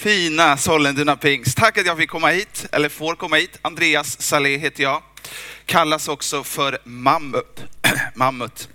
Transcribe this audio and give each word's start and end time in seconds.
Fina 0.00 0.56
Sollentuna 0.56 1.16
Pingst. 1.16 1.56
Tack 1.56 1.78
att 1.78 1.86
jag 1.86 1.96
fick 1.96 2.10
komma 2.10 2.28
hit, 2.28 2.66
eller 2.72 2.88
får 2.88 3.14
komma 3.14 3.36
hit. 3.36 3.58
Andreas 3.62 4.22
Salé 4.22 4.56
heter 4.56 4.82
jag. 4.82 5.02
Kallas 5.64 6.08
också 6.08 6.44
för 6.44 6.78
Mammut. 6.84 7.64
Mammut. 8.14 8.68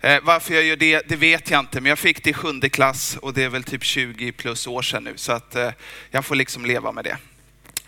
Eh, 0.00 0.18
varför 0.22 0.54
jag 0.54 0.64
gör 0.64 0.76
det, 0.76 1.02
det 1.08 1.16
vet 1.16 1.50
jag 1.50 1.60
inte, 1.60 1.80
men 1.80 1.88
jag 1.88 1.98
fick 1.98 2.24
det 2.24 2.30
i 2.30 2.32
sjunde 2.32 2.68
klass 2.68 3.16
och 3.22 3.34
det 3.34 3.44
är 3.44 3.48
väl 3.48 3.62
typ 3.62 3.84
20 3.84 4.32
plus 4.32 4.66
år 4.66 4.82
sedan 4.82 5.04
nu, 5.04 5.12
så 5.16 5.32
att 5.32 5.56
eh, 5.56 5.70
jag 6.10 6.24
får 6.24 6.34
liksom 6.34 6.64
leva 6.64 6.92
med 6.92 7.04
det. 7.04 7.16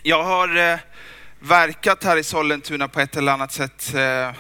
Jag 0.03 0.25
har 0.25 0.73
eh, 0.73 0.79
verkat 1.41 2.05
här 2.05 2.17
i 2.17 2.23
Sollentuna 2.23 2.89
på 2.89 3.01
ett 3.01 3.17
eller 3.17 3.33
annat 3.33 3.53
sätt 3.53 3.95
eh, 3.95 4.31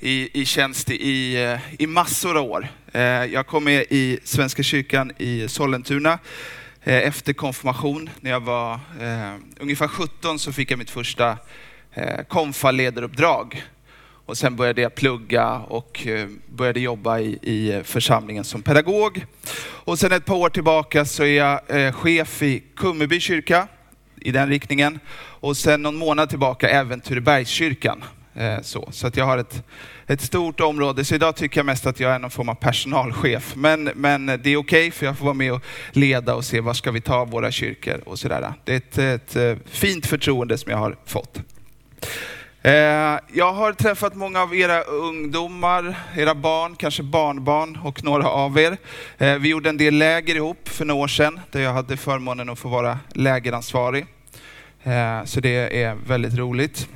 i, 0.00 0.40
i 0.40 0.44
tjänst 0.46 0.90
i, 0.90 1.42
eh, 1.42 1.58
i 1.78 1.86
massor 1.86 2.36
av 2.36 2.44
år. 2.44 2.68
Eh, 2.92 3.02
jag 3.02 3.46
kom 3.46 3.64
med 3.64 3.84
i 3.90 4.18
Svenska 4.24 4.62
kyrkan 4.62 5.12
i 5.18 5.48
Sollentuna 5.48 6.18
Eh, 6.88 7.06
efter 7.06 7.32
konfirmation, 7.32 8.10
när 8.20 8.30
jag 8.30 8.40
var 8.40 8.74
eh, 9.00 9.34
ungefär 9.60 9.88
17, 9.88 10.38
så 10.38 10.52
fick 10.52 10.70
jag 10.70 10.78
mitt 10.78 10.90
första 10.90 11.38
eh, 11.94 12.22
konfaledaruppdrag. 12.28 13.62
Och 14.26 14.38
sen 14.38 14.56
började 14.56 14.82
jag 14.82 14.94
plugga 14.94 15.54
och 15.54 16.06
eh, 16.06 16.28
började 16.48 16.80
jobba 16.80 17.18
i, 17.18 17.38
i 17.42 17.82
församlingen 17.84 18.44
som 18.44 18.62
pedagog. 18.62 19.26
Och 19.58 19.98
sen 19.98 20.12
ett 20.12 20.24
par 20.24 20.34
år 20.34 20.48
tillbaka 20.48 21.04
så 21.04 21.22
är 21.22 21.36
jag 21.36 21.60
eh, 21.80 21.92
chef 21.92 22.42
i 22.42 22.62
Kummerby 22.76 23.20
kyrka, 23.20 23.68
i 24.20 24.32
den 24.32 24.48
riktningen. 24.48 25.00
Och 25.18 25.56
sen 25.56 25.82
någon 25.82 25.96
månad 25.96 26.28
tillbaka 26.28 26.68
även 26.68 27.00
Turebergskyrkan. 27.00 28.04
Eh, 28.36 28.60
så 28.62 28.88
så 28.92 29.06
att 29.06 29.16
jag 29.16 29.24
har 29.24 29.38
ett, 29.38 29.62
ett 30.06 30.20
stort 30.20 30.60
område, 30.60 31.04
så 31.04 31.14
idag 31.14 31.36
tycker 31.36 31.58
jag 31.58 31.66
mest 31.66 31.86
att 31.86 32.00
jag 32.00 32.14
är 32.14 32.18
någon 32.18 32.30
form 32.30 32.48
av 32.48 32.54
personalchef. 32.54 33.56
Men, 33.56 33.84
men 33.84 34.26
det 34.26 34.32
är 34.32 34.38
okej, 34.38 34.56
okay, 34.56 34.90
för 34.90 35.06
jag 35.06 35.18
får 35.18 35.24
vara 35.24 35.34
med 35.34 35.52
och 35.52 35.62
leda 35.92 36.34
och 36.34 36.44
se 36.44 36.60
var 36.60 36.74
ska 36.74 36.90
vi 36.90 37.00
ta 37.00 37.24
våra 37.24 37.50
kyrkor 37.50 38.00
och 38.06 38.18
sådär. 38.18 38.52
Det 38.64 38.72
är 38.72 38.76
ett, 38.76 38.98
ett 38.98 39.36
eh, 39.36 39.56
fint 39.70 40.06
förtroende 40.06 40.58
som 40.58 40.70
jag 40.70 40.78
har 40.78 40.96
fått. 41.04 41.40
Eh, 42.62 42.72
jag 43.32 43.52
har 43.52 43.72
träffat 43.72 44.14
många 44.14 44.42
av 44.42 44.54
era 44.54 44.82
ungdomar, 44.82 45.98
era 46.16 46.34
barn, 46.34 46.76
kanske 46.76 47.02
barnbarn 47.02 47.78
och 47.84 48.04
några 48.04 48.28
av 48.28 48.58
er. 48.58 48.76
Vi 49.38 49.48
gjorde 49.48 49.68
en 49.68 49.76
del 49.76 49.94
läger 49.94 50.34
ihop 50.34 50.68
för 50.68 50.84
några 50.84 51.02
år 51.02 51.08
sedan, 51.08 51.40
där 51.50 51.60
jag 51.60 51.72
hade 51.72 51.96
förmånen 51.96 52.48
att 52.48 52.58
få 52.58 52.68
vara 52.68 52.98
lägeransvarig. 53.12 54.06
Så 55.24 55.40
det 55.40 55.82
är 55.82 55.94
väldigt 56.06 56.34
roligt. 56.34 56.88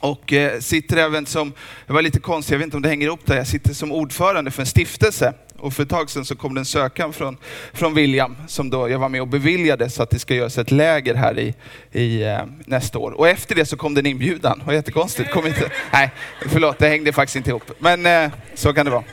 Och 0.00 0.32
eh, 0.32 0.60
sitter 0.60 0.96
även 0.96 1.26
som, 1.26 1.52
det 1.86 1.92
var 1.92 2.02
lite 2.02 2.20
konstigt, 2.20 2.52
jag 2.52 2.58
vet 2.58 2.64
inte 2.64 2.76
om 2.76 2.82
det 2.82 2.88
hänger 2.88 3.06
ihop 3.06 3.26
där, 3.26 3.36
jag 3.36 3.46
sitter 3.46 3.74
som 3.74 3.92
ordförande 3.92 4.50
för 4.50 4.62
en 4.62 4.66
stiftelse. 4.66 5.34
Och 5.58 5.72
för 5.72 5.82
ett 5.82 5.88
tag 5.88 6.10
sedan 6.10 6.24
så 6.24 6.36
kom 6.36 6.54
det 6.54 6.60
en 6.60 6.64
sökan 6.64 7.12
från, 7.12 7.36
från 7.72 7.94
William 7.94 8.36
som 8.46 8.70
då 8.70 8.88
jag 8.88 8.98
var 8.98 9.08
med 9.08 9.20
och 9.20 9.28
beviljade 9.28 9.90
så 9.90 10.02
att 10.02 10.10
det 10.10 10.18
ska 10.18 10.34
göras 10.34 10.58
ett 10.58 10.70
läger 10.70 11.14
här 11.14 11.38
i, 11.38 11.54
i 11.92 12.22
eh, 12.22 12.42
nästa 12.66 12.98
år. 12.98 13.10
Och 13.12 13.28
efter 13.28 13.54
det 13.54 13.66
så 13.66 13.76
kom 13.76 13.94
det 13.94 14.00
en 14.00 14.06
inbjudan, 14.06 14.58
det 14.58 14.66
var 14.66 14.72
jättekonstigt. 14.72 15.30
Kom 15.30 15.46
inte, 15.46 15.70
nej, 15.92 16.10
förlåt, 16.48 16.78
det 16.78 16.88
hängde 16.88 17.12
faktiskt 17.12 17.36
inte 17.36 17.50
ihop. 17.50 17.70
Men 17.78 18.06
eh, 18.06 18.30
så 18.54 18.72
kan 18.72 18.86
det 18.86 18.92
vara. 18.92 19.04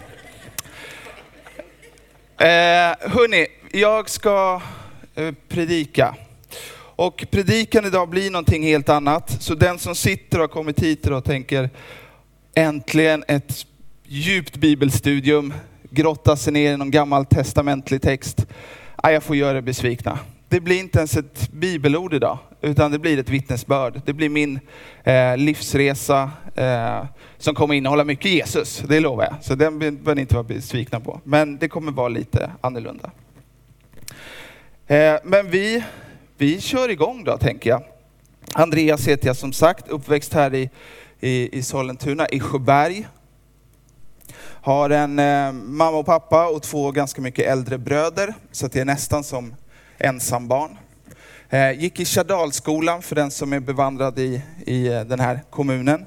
Eh, 2.38 2.96
hörni, 3.00 3.48
jag 3.72 4.10
ska 4.10 4.62
eh, 5.16 5.32
predika. 5.50 6.16
Och 7.02 7.26
predikan 7.32 7.86
idag 7.86 8.10
blir 8.10 8.32
någonting 8.32 8.64
helt 8.64 8.90
annat. 8.90 9.38
Så 9.40 9.56
den 9.56 9.80
som 9.80 9.96
sitter 9.96 10.38
och 10.38 10.44
har 10.44 10.48
kommit 10.48 10.80
hit 10.80 11.08
och 11.08 11.24
tänker, 11.24 11.70
äntligen 12.56 13.24
ett 13.28 13.66
djupt 14.06 14.58
bibelstudium, 14.58 15.54
grotta 15.90 16.36
sig 16.36 16.54
ner 16.54 16.74
i 16.74 16.78
någon 16.78 16.92
gammal 16.92 17.26
testamentlig 17.26 18.02
text. 18.02 18.46
jag 19.04 19.24
får 19.24 19.36
göra 19.36 19.58
er 19.58 19.62
besvikna. 19.62 20.20
Det 20.50 20.60
blir 20.60 20.80
inte 20.80 20.98
ens 20.98 21.18
ett 21.18 21.52
bibelord 21.52 22.14
idag, 22.14 22.38
utan 22.62 22.92
det 22.92 23.00
blir 23.00 23.20
ett 23.20 23.30
vittnesbörd. 23.30 24.02
Det 24.06 24.14
blir 24.14 24.30
min 24.30 24.60
eh, 25.04 25.38
livsresa 25.38 26.32
eh, 26.56 27.06
som 27.38 27.56
kommer 27.56 27.76
innehålla 27.76 28.04
mycket 28.04 28.32
Jesus, 28.32 28.84
det 28.88 29.00
lovar 29.00 29.24
jag. 29.24 29.36
Så 29.42 29.56
den 29.56 29.80
behöver 29.80 30.16
ni 30.16 30.22
inte 30.22 30.36
vara 30.36 30.44
besvikna 30.44 31.00
på. 31.00 31.22
Men 31.24 31.58
det 31.58 31.68
kommer 31.68 31.92
vara 31.92 32.10
lite 32.10 32.52
annorlunda. 32.62 33.12
Eh, 34.88 35.16
men 35.24 35.50
vi 35.50 35.84
vi 36.42 36.62
kör 36.62 36.90
igång 36.90 37.24
då, 37.24 37.38
tänker 37.38 37.70
jag. 37.70 37.84
Andreas 38.54 39.08
heter 39.08 39.28
jag 39.28 39.36
som 39.36 39.54
sagt, 39.54 39.88
uppväxt 39.88 40.34
här 40.34 40.54
i, 40.54 40.70
i, 41.20 41.58
i 41.58 41.64
Sollentuna, 41.64 42.28
i 42.28 42.40
Sjöberg. 42.40 43.08
Har 44.44 44.90
en 44.90 45.20
eh, 45.20 45.52
mamma 45.52 45.98
och 45.98 46.06
pappa 46.06 46.48
och 46.48 46.64
två 46.64 46.92
ganska 46.92 47.22
mycket 47.22 47.48
äldre 47.48 47.78
bröder, 47.78 48.34
så 48.52 48.66
att 48.66 48.76
jag 48.76 48.82
är 48.82 48.86
nästan 48.86 49.24
som 49.24 49.56
ensambarn. 49.98 50.78
Eh, 51.50 51.72
gick 51.72 52.00
i 52.00 52.06
Kardalskolan 52.06 53.02
för 53.02 53.16
den 53.16 53.32
som 53.32 53.54
är 53.54 53.60
bevandrad 53.60 54.20
i, 54.20 54.42
i 54.66 54.88
eh, 54.88 55.02
den 55.02 55.20
här 55.20 55.40
kommunen. 55.50 56.06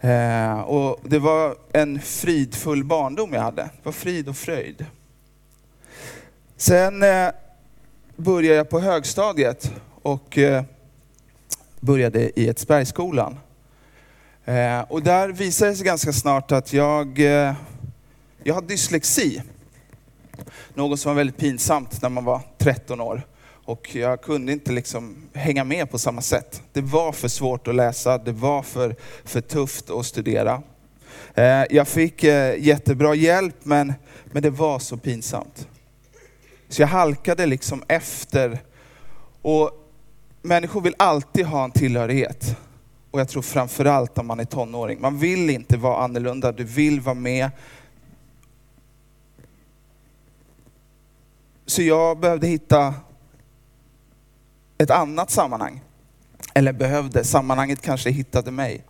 Eh, 0.00 0.60
och 0.60 1.00
det 1.04 1.18
var 1.18 1.56
en 1.72 2.00
fridfull 2.00 2.84
barndom 2.84 3.32
jag 3.32 3.42
hade. 3.42 3.62
Det 3.62 3.82
var 3.82 3.92
frid 3.92 4.28
och 4.28 4.36
fröjd. 4.36 4.86
Sen 6.56 7.02
eh, 7.02 7.28
började 8.16 8.56
jag 8.56 8.70
på 8.70 8.80
högstadiet 8.80 9.72
och 10.02 10.38
eh, 10.38 10.64
började 11.80 12.40
i 12.40 12.46
Edsbergsskolan. 12.46 13.38
Eh, 14.44 14.80
och 14.80 15.02
där 15.02 15.28
visade 15.28 15.70
det 15.70 15.76
sig 15.76 15.86
ganska 15.86 16.12
snart 16.12 16.52
att 16.52 16.72
jag, 16.72 17.18
eh, 17.18 17.54
jag 18.42 18.54
har 18.54 18.62
dyslexi. 18.62 19.42
Något 20.74 21.00
som 21.00 21.08
var 21.08 21.16
väldigt 21.16 21.36
pinsamt 21.36 22.02
när 22.02 22.08
man 22.08 22.24
var 22.24 22.40
13 22.58 23.00
år. 23.00 23.22
Och 23.64 23.94
jag 23.94 24.22
kunde 24.22 24.52
inte 24.52 24.72
liksom 24.72 25.16
hänga 25.32 25.64
med 25.64 25.90
på 25.90 25.98
samma 25.98 26.20
sätt. 26.22 26.62
Det 26.72 26.80
var 26.80 27.12
för 27.12 27.28
svårt 27.28 27.68
att 27.68 27.74
läsa, 27.74 28.18
det 28.18 28.32
var 28.32 28.62
för, 28.62 28.96
för 29.24 29.40
tufft 29.40 29.90
att 29.90 30.06
studera. 30.06 30.62
Jag 31.70 31.88
fick 31.88 32.24
jättebra 32.58 33.14
hjälp 33.14 33.56
men, 33.62 33.92
men 34.24 34.42
det 34.42 34.50
var 34.50 34.78
så 34.78 34.96
pinsamt. 34.96 35.68
Så 36.72 36.82
jag 36.82 36.88
halkade 36.88 37.46
liksom 37.46 37.82
efter. 37.88 38.58
Och 39.42 39.70
människor 40.42 40.80
vill 40.80 40.94
alltid 40.98 41.46
ha 41.46 41.64
en 41.64 41.70
tillhörighet. 41.70 42.56
Och 43.10 43.20
jag 43.20 43.28
tror 43.28 43.42
framförallt 43.42 44.18
om 44.18 44.26
man 44.26 44.40
är 44.40 44.44
tonåring. 44.44 45.00
Man 45.00 45.18
vill 45.18 45.50
inte 45.50 45.76
vara 45.76 46.04
annorlunda, 46.04 46.52
du 46.52 46.64
vill 46.64 47.00
vara 47.00 47.14
med. 47.14 47.50
Så 51.66 51.82
jag 51.82 52.18
behövde 52.18 52.46
hitta 52.46 52.94
ett 54.78 54.90
annat 54.90 55.30
sammanhang. 55.30 55.82
Eller 56.54 56.72
behövde, 56.72 57.24
sammanhanget 57.24 57.82
kanske 57.82 58.10
hittade 58.10 58.50
mig. 58.50 58.84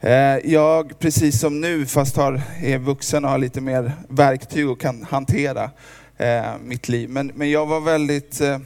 Eh, 0.00 0.12
jag, 0.52 0.98
precis 0.98 1.40
som 1.40 1.60
nu, 1.60 1.86
fast 1.86 2.16
har, 2.16 2.42
är 2.62 2.78
vuxen 2.78 3.24
och 3.24 3.30
har 3.30 3.38
lite 3.38 3.60
mer 3.60 3.92
verktyg 4.08 4.68
och 4.70 4.80
kan 4.80 5.02
hantera, 5.02 5.70
eh, 6.16 6.58
mitt 6.64 6.88
liv. 6.88 7.10
Men, 7.10 7.32
men 7.34 7.50
jag 7.50 7.66
var 7.66 7.80
väldigt 7.80 8.40
eh, 8.40 8.58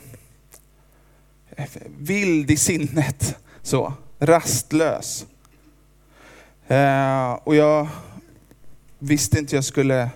vild 1.99 2.50
i 2.50 2.56
sinnet, 2.56 3.37
så, 3.62 3.93
rastlös. 4.19 5.27
Eh, 6.69 7.33
och 7.33 7.55
jag 7.56 7.89
visste 8.99 9.39
inte 9.39 9.55
jag 9.55 9.65
skulle 9.65 10.10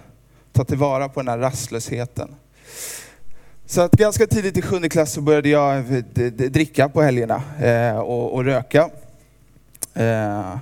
ta 0.53 0.65
tillvara 0.65 1.09
på 1.09 1.21
den 1.21 1.29
här 1.29 1.39
rastlösheten. 1.39 2.35
Så 3.67 3.81
att 3.81 3.93
ganska 3.93 4.27
tidigt 4.27 4.57
i 4.57 4.63
sjunde 4.63 4.89
klass 4.89 5.13
så 5.13 5.21
började 5.21 5.49
jag 5.49 5.77
eh, 5.77 6.05
dricka 6.33 6.89
på 6.89 7.03
helgerna 7.03 7.43
eh, 7.61 7.99
och, 7.99 8.35
och, 8.35 8.45
röka. 8.45 8.91
Eh, 9.95 10.57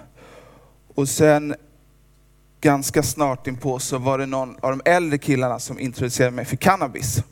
och 0.94 1.08
sen 1.08 1.54
ganska 2.62 3.02
snart 3.02 3.46
inpå 3.46 3.78
så 3.78 3.98
var 3.98 4.18
det 4.18 4.26
någon 4.26 4.56
av 4.60 4.70
de 4.70 4.90
äldre 4.90 5.18
killarna 5.18 5.58
som 5.58 5.78
introducerade 5.78 6.36
mig 6.36 6.44
för 6.44 6.56
cannabis. 6.56 7.22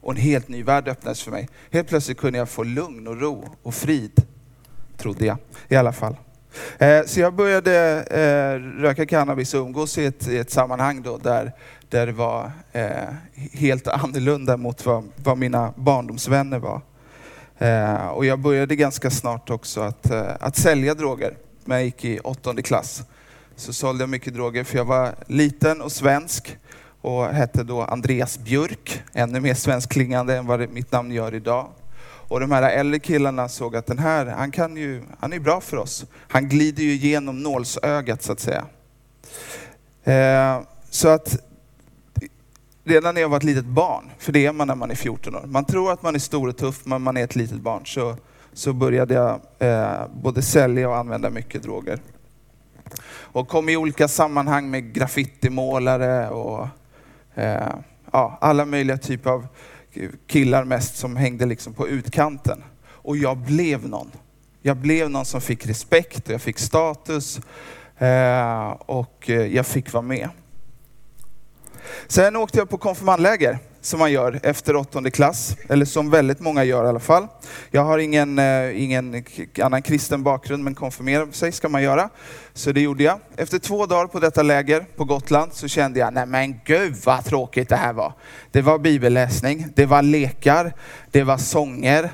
Och 0.00 0.12
en 0.12 0.16
helt 0.16 0.48
ny 0.48 0.62
värld 0.62 0.88
öppnades 0.88 1.22
för 1.22 1.30
mig. 1.30 1.48
Helt 1.70 1.88
plötsligt 1.88 2.18
kunde 2.18 2.38
jag 2.38 2.48
få 2.48 2.62
lugn 2.62 3.06
och 3.06 3.20
ro 3.20 3.48
och 3.62 3.74
frid, 3.74 4.22
trodde 4.96 5.26
jag 5.26 5.36
i 5.68 5.76
alla 5.76 5.92
fall. 5.92 6.16
Eh, 6.78 7.04
så 7.06 7.20
jag 7.20 7.34
började 7.34 8.02
eh, 8.02 8.80
röka 8.80 9.06
cannabis 9.06 9.54
och 9.54 9.60
umgås 9.60 9.98
i 9.98 10.04
ett, 10.04 10.28
i 10.28 10.38
ett 10.38 10.50
sammanhang 10.50 11.02
då 11.02 11.18
där, 11.18 11.52
där 11.88 12.06
det 12.06 12.12
var 12.12 12.52
eh, 12.72 12.90
helt 13.52 13.86
annorlunda 13.86 14.56
mot 14.56 14.86
vad, 14.86 15.08
vad 15.16 15.38
mina 15.38 15.72
barndomsvänner 15.76 16.58
var. 16.58 16.80
Eh, 17.58 18.06
och 18.06 18.24
jag 18.24 18.38
började 18.38 18.76
ganska 18.76 19.10
snart 19.10 19.50
också 19.50 19.80
att, 19.80 20.10
eh, 20.10 20.26
att 20.40 20.56
sälja 20.56 20.94
droger 20.94 21.36
Men 21.64 21.76
jag 21.76 21.84
gick 21.84 22.04
i 22.04 22.18
åttonde 22.18 22.62
klass 22.62 23.02
så 23.62 23.72
sålde 23.72 24.02
jag 24.02 24.08
mycket 24.08 24.34
droger 24.34 24.64
för 24.64 24.76
jag 24.76 24.84
var 24.84 25.14
liten 25.26 25.80
och 25.80 25.92
svensk 25.92 26.56
och 27.00 27.26
hette 27.26 27.62
då 27.62 27.82
Andreas 27.82 28.38
Björk, 28.38 29.02
ännu 29.12 29.40
mer 29.40 29.54
svenskklingande 29.54 30.36
än 30.36 30.46
vad 30.46 30.70
mitt 30.70 30.92
namn 30.92 31.12
gör 31.12 31.34
idag. 31.34 31.68
Och 32.28 32.40
de 32.40 32.50
här 32.50 32.62
äldre 32.62 32.98
killarna 32.98 33.48
såg 33.48 33.76
att 33.76 33.86
den 33.86 33.98
här, 33.98 34.26
han, 34.26 34.50
kan 34.50 34.76
ju, 34.76 35.02
han 35.20 35.32
är 35.32 35.38
bra 35.38 35.60
för 35.60 35.76
oss. 35.76 36.04
Han 36.28 36.48
glider 36.48 36.82
ju 36.82 36.92
igenom 36.92 37.42
nålsögat 37.42 38.22
så 38.22 38.32
att 38.32 38.40
säga. 38.40 38.64
Eh, 40.04 40.60
så 40.90 41.08
att 41.08 41.36
redan 42.84 43.14
när 43.14 43.20
jag 43.20 43.28
var 43.28 43.36
ett 43.36 43.44
litet 43.44 43.64
barn, 43.64 44.10
för 44.18 44.32
det 44.32 44.46
är 44.46 44.52
man 44.52 44.66
när 44.66 44.74
man 44.74 44.90
är 44.90 44.94
14 44.94 45.36
år. 45.36 45.44
Man 45.46 45.64
tror 45.64 45.92
att 45.92 46.02
man 46.02 46.14
är 46.14 46.18
stor 46.18 46.48
och 46.48 46.56
tuff, 46.56 46.80
men 46.84 47.02
man 47.02 47.16
är 47.16 47.24
ett 47.24 47.36
litet 47.36 47.60
barn. 47.60 47.86
Så, 47.86 48.16
så 48.52 48.72
började 48.72 49.14
jag 49.14 49.40
eh, 49.58 50.06
både 50.22 50.42
sälja 50.42 50.88
och 50.88 50.96
använda 50.96 51.30
mycket 51.30 51.62
droger. 51.62 51.98
Och 53.04 53.48
kom 53.48 53.68
i 53.68 53.76
olika 53.76 54.08
sammanhang 54.08 54.70
med 54.70 54.92
graffitimålare 54.92 56.28
och 56.28 56.68
eh, 57.34 57.74
ja, 58.12 58.38
alla 58.40 58.64
möjliga 58.64 58.98
typer 58.98 59.30
av 59.30 59.46
killar 60.26 60.64
mest 60.64 60.96
som 60.96 61.16
hängde 61.16 61.46
liksom 61.46 61.74
på 61.74 61.88
utkanten. 61.88 62.64
Och 62.84 63.16
jag 63.16 63.36
blev 63.36 63.88
någon. 63.88 64.10
Jag 64.62 64.76
blev 64.76 65.10
någon 65.10 65.24
som 65.24 65.40
fick 65.40 65.66
respekt 65.66 66.28
och 66.28 66.34
jag 66.34 66.42
fick 66.42 66.58
status 66.58 67.40
eh, 67.98 68.68
och 68.70 69.30
eh, 69.30 69.46
jag 69.46 69.66
fick 69.66 69.92
vara 69.92 70.02
med. 70.02 70.28
Sen 72.06 72.36
åkte 72.36 72.58
jag 72.58 72.70
på 72.70 72.78
konfirmandläger 72.78 73.58
som 73.82 73.98
man 73.98 74.12
gör 74.12 74.40
efter 74.42 74.76
åttonde 74.76 75.10
klass, 75.10 75.56
eller 75.68 75.84
som 75.84 76.10
väldigt 76.10 76.40
många 76.40 76.64
gör 76.64 76.84
i 76.84 76.88
alla 76.88 77.00
fall. 77.00 77.26
Jag 77.70 77.84
har 77.84 77.98
ingen, 77.98 78.38
eh, 78.38 78.82
ingen 78.82 79.24
annan 79.62 79.82
kristen 79.82 80.22
bakgrund, 80.22 80.64
men 80.64 80.74
konfirmera 80.74 81.32
sig 81.32 81.52
ska 81.52 81.68
man 81.68 81.82
göra. 81.82 82.08
Så 82.54 82.72
det 82.72 82.80
gjorde 82.80 83.02
jag. 83.02 83.18
Efter 83.36 83.58
två 83.58 83.86
dagar 83.86 84.06
på 84.06 84.20
detta 84.20 84.42
läger 84.42 84.80
på 84.96 85.04
Gotland 85.04 85.52
så 85.52 85.68
kände 85.68 85.98
jag, 85.98 86.14
nej 86.14 86.26
men 86.26 86.60
gud 86.64 86.94
vad 87.04 87.24
tråkigt 87.24 87.68
det 87.68 87.76
här 87.76 87.92
var. 87.92 88.12
Det 88.50 88.62
var 88.62 88.78
bibelläsning, 88.78 89.66
det 89.74 89.86
var 89.86 90.02
lekar, 90.02 90.72
det 91.10 91.22
var 91.22 91.36
sånger. 91.36 92.10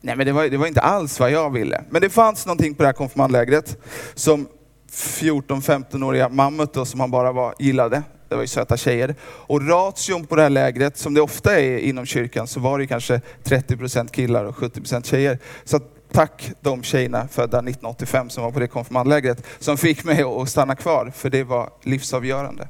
Nej 0.00 0.16
men 0.16 0.26
det 0.26 0.32
var, 0.32 0.48
det 0.48 0.56
var 0.56 0.66
inte 0.66 0.80
alls 0.80 1.20
vad 1.20 1.30
jag 1.30 1.50
ville. 1.50 1.84
Men 1.90 2.02
det 2.02 2.10
fanns 2.10 2.46
någonting 2.46 2.74
på 2.74 2.82
det 2.82 2.88
här 2.88 2.92
konfirmandlägret 2.92 3.76
som 4.14 4.46
14-15-åriga 4.92 6.28
mammut 6.28 6.72
då, 6.72 6.84
som 6.84 7.00
han 7.00 7.10
bara 7.10 7.32
var, 7.32 7.54
gillade 7.58 8.02
det 8.34 8.36
var 8.36 8.42
ju 8.42 8.48
söta 8.48 8.76
tjejer. 8.76 9.14
Och 9.22 9.68
ration 9.68 10.26
på 10.26 10.36
det 10.36 10.42
här 10.42 10.50
lägret, 10.50 10.98
som 10.98 11.14
det 11.14 11.20
ofta 11.20 11.60
är 11.60 11.78
inom 11.78 12.06
kyrkan, 12.06 12.46
så 12.46 12.60
var 12.60 12.78
det 12.78 12.86
kanske 12.86 13.20
30% 13.44 14.08
killar 14.08 14.44
och 14.44 14.56
70% 14.56 15.04
tjejer. 15.04 15.38
Så 15.64 15.80
tack 16.12 16.50
de 16.60 16.82
tjejerna 16.82 17.28
födda 17.28 17.58
1985 17.58 18.30
som 18.30 18.44
var 18.44 18.50
på 18.50 18.60
det 18.60 18.66
konfirmandlägret, 18.66 19.46
som 19.58 19.76
fick 19.76 20.04
mig 20.04 20.22
att 20.22 20.48
stanna 20.48 20.74
kvar, 20.74 21.12
för 21.16 21.30
det 21.30 21.44
var 21.44 21.70
livsavgörande. 21.82 22.68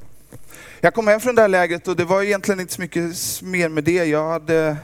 Jag 0.81 0.93
kom 0.93 1.07
hem 1.07 1.19
från 1.19 1.35
det 1.35 1.41
här 1.41 1.49
lägret 1.49 1.87
och 1.87 1.95
det 1.95 2.05
var 2.05 2.23
egentligen 2.23 2.59
inte 2.59 2.73
så 2.73 2.81
mycket 2.81 3.03
mer 3.41 3.69
med 3.69 3.83
det. 3.83 4.05
Jag 4.05 4.29
hade 4.29 4.77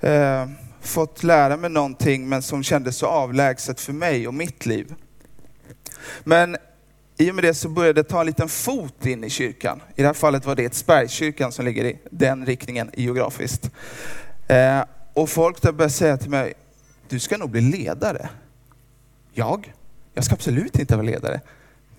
eh, 0.00 0.46
fått 0.80 1.22
lära 1.22 1.56
mig 1.56 1.70
någonting, 1.70 2.28
men 2.28 2.42
som 2.42 2.62
kändes 2.62 2.96
så 2.96 3.06
avlägset 3.06 3.80
för 3.80 3.92
mig 3.92 4.28
och 4.28 4.34
mitt 4.34 4.66
liv. 4.66 4.94
Men 6.24 6.56
i 7.20 7.30
och 7.30 7.34
med 7.34 7.44
det 7.44 7.54
så 7.54 7.68
började 7.68 8.02
det 8.02 8.08
ta 8.08 8.20
en 8.20 8.26
liten 8.26 8.48
fot 8.48 9.06
in 9.06 9.24
i 9.24 9.30
kyrkan. 9.30 9.80
I 9.96 10.02
det 10.02 10.06
här 10.06 10.14
fallet 10.14 10.46
var 10.46 10.54
det 10.54 10.62
Edsbergskyrkan 10.62 11.52
som 11.52 11.64
ligger 11.64 11.84
i 11.84 11.98
den 12.10 12.46
riktningen 12.46 12.90
geografiskt. 12.94 13.70
Eh, 14.48 14.80
och 15.12 15.28
folk 15.28 15.62
där 15.62 15.72
började 15.72 15.92
säga 15.92 16.16
till 16.16 16.30
mig, 16.30 16.54
du 17.08 17.18
ska 17.18 17.36
nog 17.36 17.50
bli 17.50 17.60
ledare. 17.60 18.28
Jag? 19.32 19.72
Jag 20.14 20.24
ska 20.24 20.34
absolut 20.34 20.78
inte 20.78 20.96
vara 20.96 21.06
ledare. 21.06 21.40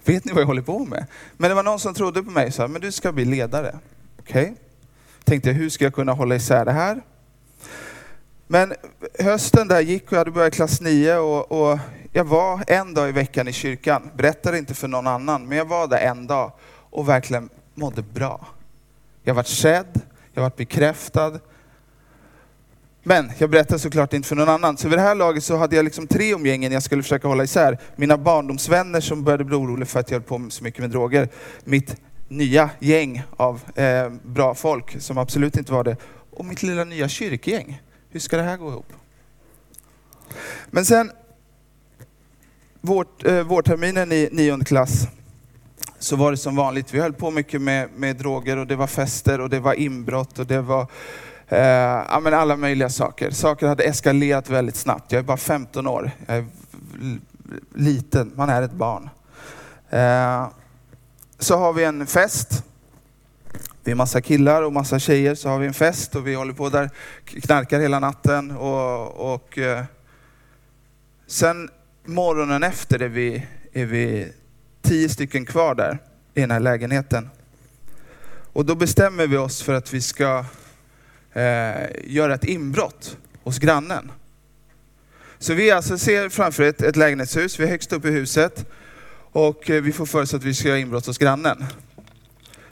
Vet 0.06 0.26
ni 0.26 0.32
vad 0.34 0.42
jag 0.42 0.48
håller 0.48 0.62
på 0.62 0.86
med? 0.86 1.06
Men 1.38 1.50
det 1.50 1.56
var 1.56 1.64
någon 1.64 1.80
som 1.80 1.94
trodde 1.94 2.24
på 2.24 2.32
mig 2.32 2.48
och 2.48 2.54
sa, 2.54 2.68
men 2.68 2.82
du 2.82 2.92
ska 2.92 3.12
bli 3.12 3.26
ledare. 3.26 3.80
Okej? 4.20 4.44
Okay. 4.44 4.56
Tänkte, 5.24 5.52
hur 5.52 5.70
ska 5.70 5.84
jag 5.84 5.94
kunna 5.94 6.12
hålla 6.12 6.36
isär 6.36 6.66
det 6.66 6.72
här? 6.72 7.02
Men 8.48 8.74
hösten 9.20 9.68
där 9.68 9.82
gick 9.82 10.06
och 10.06 10.14
jag 10.14 10.18
hade 10.18 10.32
börjat 10.32 10.54
klass 10.54 10.82
9 10.82 11.16
och, 11.16 11.52
och 11.52 11.80
jag 12.12 12.24
var 12.24 12.64
en 12.68 12.94
dag 12.94 13.10
i 13.10 13.12
veckan 13.12 13.48
i 13.48 13.54
kyrkan, 13.54 14.12
berättade 14.16 14.58
inte 14.58 14.74
för 14.74 14.88
någon 14.88 15.08
annan, 15.08 15.48
men 15.48 15.58
jag 15.58 15.66
var 15.66 15.88
där 15.88 15.98
en 15.98 16.28
dag 16.28 16.52
och 16.90 17.10
verkligen 17.10 17.50
mådde 17.74 18.02
bra. 18.02 18.48
Jag 19.24 19.34
var 19.34 19.44
sedd, 19.44 20.02
jag 20.34 20.42
var 20.42 20.52
bekräftad. 20.58 21.40
Men 23.04 23.32
jag 23.38 23.50
berättade 23.50 23.80
såklart 23.80 24.14
inte 24.14 24.28
för 24.28 24.36
någon 24.36 24.50
annan, 24.50 24.78
så 24.78 24.90
vid 24.90 24.98
det 24.98 25.02
här 25.02 25.16
laget 25.16 25.44
så 25.44 25.58
hade 25.58 25.76
jag 25.76 25.86
liksom 25.86 26.08
tre 26.08 26.34
omgängen 26.34 26.72
jag 26.72 26.84
skulle 26.84 27.04
försöka 27.04 27.28
hålla 27.28 27.44
isär. 27.44 27.78
Mina 27.96 28.18
barndomsvänner 28.18 29.02
som 29.02 29.24
började 29.24 29.44
bli 29.44 29.56
oroliga 29.56 29.86
för 29.86 30.00
att 30.00 30.12
jag 30.12 30.20
höll 30.20 30.28
på 30.28 30.50
så 30.50 30.64
mycket 30.64 30.80
med 30.80 30.90
droger. 30.90 31.30
Mitt 31.64 31.96
nya 32.28 32.70
gäng 32.80 33.24
av 33.38 33.62
eh, 33.76 34.10
bra 34.24 34.56
folk 34.56 35.02
som 35.02 35.18
absolut 35.18 35.58
inte 35.58 35.72
var 35.72 35.84
det. 35.84 35.98
Och 36.32 36.46
mitt 36.46 36.64
lilla 36.64 36.84
nya 36.84 37.08
kyrkgäng. 37.08 37.82
Hur 38.10 38.20
ska 38.20 38.38
det 38.38 38.44
här 38.44 38.58
gå 38.58 38.70
ihop? 38.70 38.94
Men 40.70 40.86
sen 40.86 41.12
vårt, 42.82 43.26
eh, 43.26 43.44
vårterminen 43.44 44.12
i 44.12 44.30
nionde 44.32 44.66
klass 44.66 45.08
så 46.00 46.16
var 46.16 46.32
det 46.32 46.38
som 46.38 46.56
vanligt. 46.56 46.94
Vi 46.94 47.00
höll 47.00 47.14
på 47.14 47.32
mycket 47.32 47.62
med, 47.62 47.90
med 47.96 48.16
droger 48.16 48.58
och 48.58 48.68
det 48.68 48.76
var 48.76 48.88
fester 48.88 49.42
och 49.42 49.50
det 49.50 49.60
var 49.60 49.74
inbrott 49.74 50.40
och 50.40 50.48
det 50.48 50.62
var 50.62 50.88
eh, 51.48 51.60
ja, 52.10 52.20
men 52.24 52.34
alla 52.34 52.56
möjliga 52.56 52.90
saker. 52.90 53.32
Saker 53.32 53.68
hade 53.68 53.84
eskalerat 53.84 54.50
väldigt 54.50 54.76
snabbt. 54.76 55.12
Jag 55.12 55.20
är 55.20 55.24
bara 55.24 55.38
15 55.38 55.88
år. 55.88 56.12
Jag 56.26 56.38
är 56.38 56.46
liten, 57.76 58.32
man 58.36 58.50
är 58.50 58.62
ett 58.62 58.74
barn. 58.74 59.10
Eh, 59.90 60.48
så 61.40 61.58
har 61.58 61.74
vi 61.74 61.84
en 61.84 62.08
fest. 62.08 62.64
Vi 63.84 63.92
är 63.92 63.96
massa 63.96 64.22
killar 64.22 64.62
och 64.62 64.74
massa 64.74 65.00
tjejer, 65.00 65.36
så 65.36 65.50
har 65.50 65.60
vi 65.60 65.68
en 65.68 65.74
fest 65.74 66.16
och 66.16 66.28
vi 66.28 66.36
håller 66.36 66.54
på 66.54 66.70
där, 66.70 66.90
knarkar 67.26 67.80
hela 67.80 68.00
natten 68.00 68.52
och, 68.52 69.34
och 69.34 69.58
eh, 69.58 69.84
sen 71.28 71.70
morgonen 72.06 72.64
efter 72.64 73.02
är 73.02 73.10
vi, 73.10 73.48
är 73.74 73.86
vi 73.86 74.28
tio 74.82 75.10
stycken 75.10 75.46
kvar 75.46 75.76
där 75.76 75.98
i 76.34 76.42
den 76.42 76.52
här 76.52 76.60
lägenheten. 76.60 77.30
Och 78.54 78.66
då 78.66 78.76
bestämmer 78.76 79.28
vi 79.28 79.38
oss 79.38 79.62
för 79.62 79.74
att 79.74 79.94
vi 79.94 80.02
ska 80.02 80.46
eh, 81.34 81.88
göra 82.04 82.36
ett 82.36 82.44
inbrott 82.44 83.18
hos 83.44 83.60
grannen. 83.60 84.12
Så 85.40 85.54
vi 85.54 85.72
alltså 85.72 85.98
ser 85.98 86.30
framför 86.30 86.64
ett, 86.64 86.82
ett 86.82 86.96
lägenhetshus, 86.96 87.60
vi 87.60 87.64
är 87.64 87.68
högst 87.68 87.94
upp 87.94 88.06
i 88.06 88.12
huset 88.12 88.66
och 89.32 89.70
eh, 89.70 89.82
vi 89.82 89.92
får 89.92 90.06
för 90.06 90.22
oss 90.22 90.34
att 90.34 90.44
vi 90.44 90.54
ska 90.54 90.68
göra 90.68 90.80
inbrott 90.80 91.06
hos 91.06 91.18
grannen. 91.18 91.66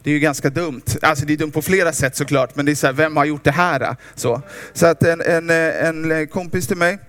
Det 0.04 0.10
är 0.10 0.14
ju 0.14 0.20
ganska 0.20 0.50
dumt. 0.50 0.84
Alltså 1.02 1.25
det 1.25 1.34
är 1.34 1.38
dumt 1.38 1.52
på 1.52 1.62
flera 1.62 1.94
sätt 1.94 2.16
såklart, 2.16 2.56
men 2.56 2.66
det 2.66 2.72
är 2.72 2.75
så 2.75 2.88
här, 2.88 2.94
vem 2.94 3.18
har 3.18 3.25
gjort 3.25 3.44
det 3.44 3.52
här? 3.52 3.96
Så, 4.16 4.42
så 4.74 4.86
att 4.86 5.04
en, 5.04 5.22
en, 5.22 5.50
eh, 5.50 5.88
en 5.88 6.28
kompis 6.28 6.68
till 6.68 6.78
mig, 6.78 7.00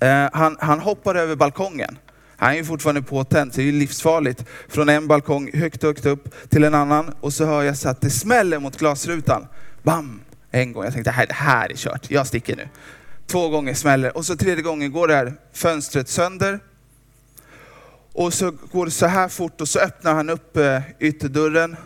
Eh, 0.00 0.28
han, 0.32 0.56
han 0.60 0.80
hoppar 0.80 1.14
över 1.14 1.36
balkongen. 1.36 1.98
Han 2.36 2.50
är 2.50 2.56
ju 2.56 2.64
fortfarande 2.64 3.02
påtänd, 3.02 3.54
så 3.54 3.60
det 3.60 3.68
är 3.68 3.72
livsfarligt. 3.72 4.44
Från 4.68 4.88
en 4.88 5.06
balkong 5.06 5.50
högt, 5.54 5.82
högt 5.82 6.06
upp 6.06 6.34
till 6.48 6.64
en 6.64 6.74
annan 6.74 7.14
och 7.20 7.32
så 7.32 7.44
hör 7.44 7.62
jag 7.62 7.76
så 7.76 7.88
att 7.88 8.00
det 8.00 8.10
smäller 8.10 8.58
mot 8.58 8.78
glasrutan. 8.78 9.46
Bam! 9.82 10.20
En 10.50 10.72
gång. 10.72 10.84
Jag 10.84 10.92
tänkte, 10.92 11.10
det 11.10 11.14
här, 11.14 11.26
det 11.26 11.34
här 11.34 11.72
är 11.72 11.76
kört. 11.76 12.10
Jag 12.10 12.26
sticker 12.26 12.56
nu. 12.56 12.68
Två 13.26 13.48
gånger 13.48 13.74
smäller 13.74 14.16
och 14.16 14.26
så 14.26 14.36
tredje 14.36 14.62
gången 14.62 14.92
går 14.92 15.08
det 15.08 15.14
här 15.14 15.34
fönstret 15.52 16.08
sönder. 16.08 16.60
Och 18.12 18.34
så 18.34 18.52
går 18.72 18.84
det 18.84 18.90
så 18.90 19.06
här 19.06 19.28
fort 19.28 19.60
och 19.60 19.68
så 19.68 19.78
öppnar 19.78 20.14
han 20.14 20.30
upp 20.30 20.56
eh, 20.56 20.80
ytterdörren 20.98 21.76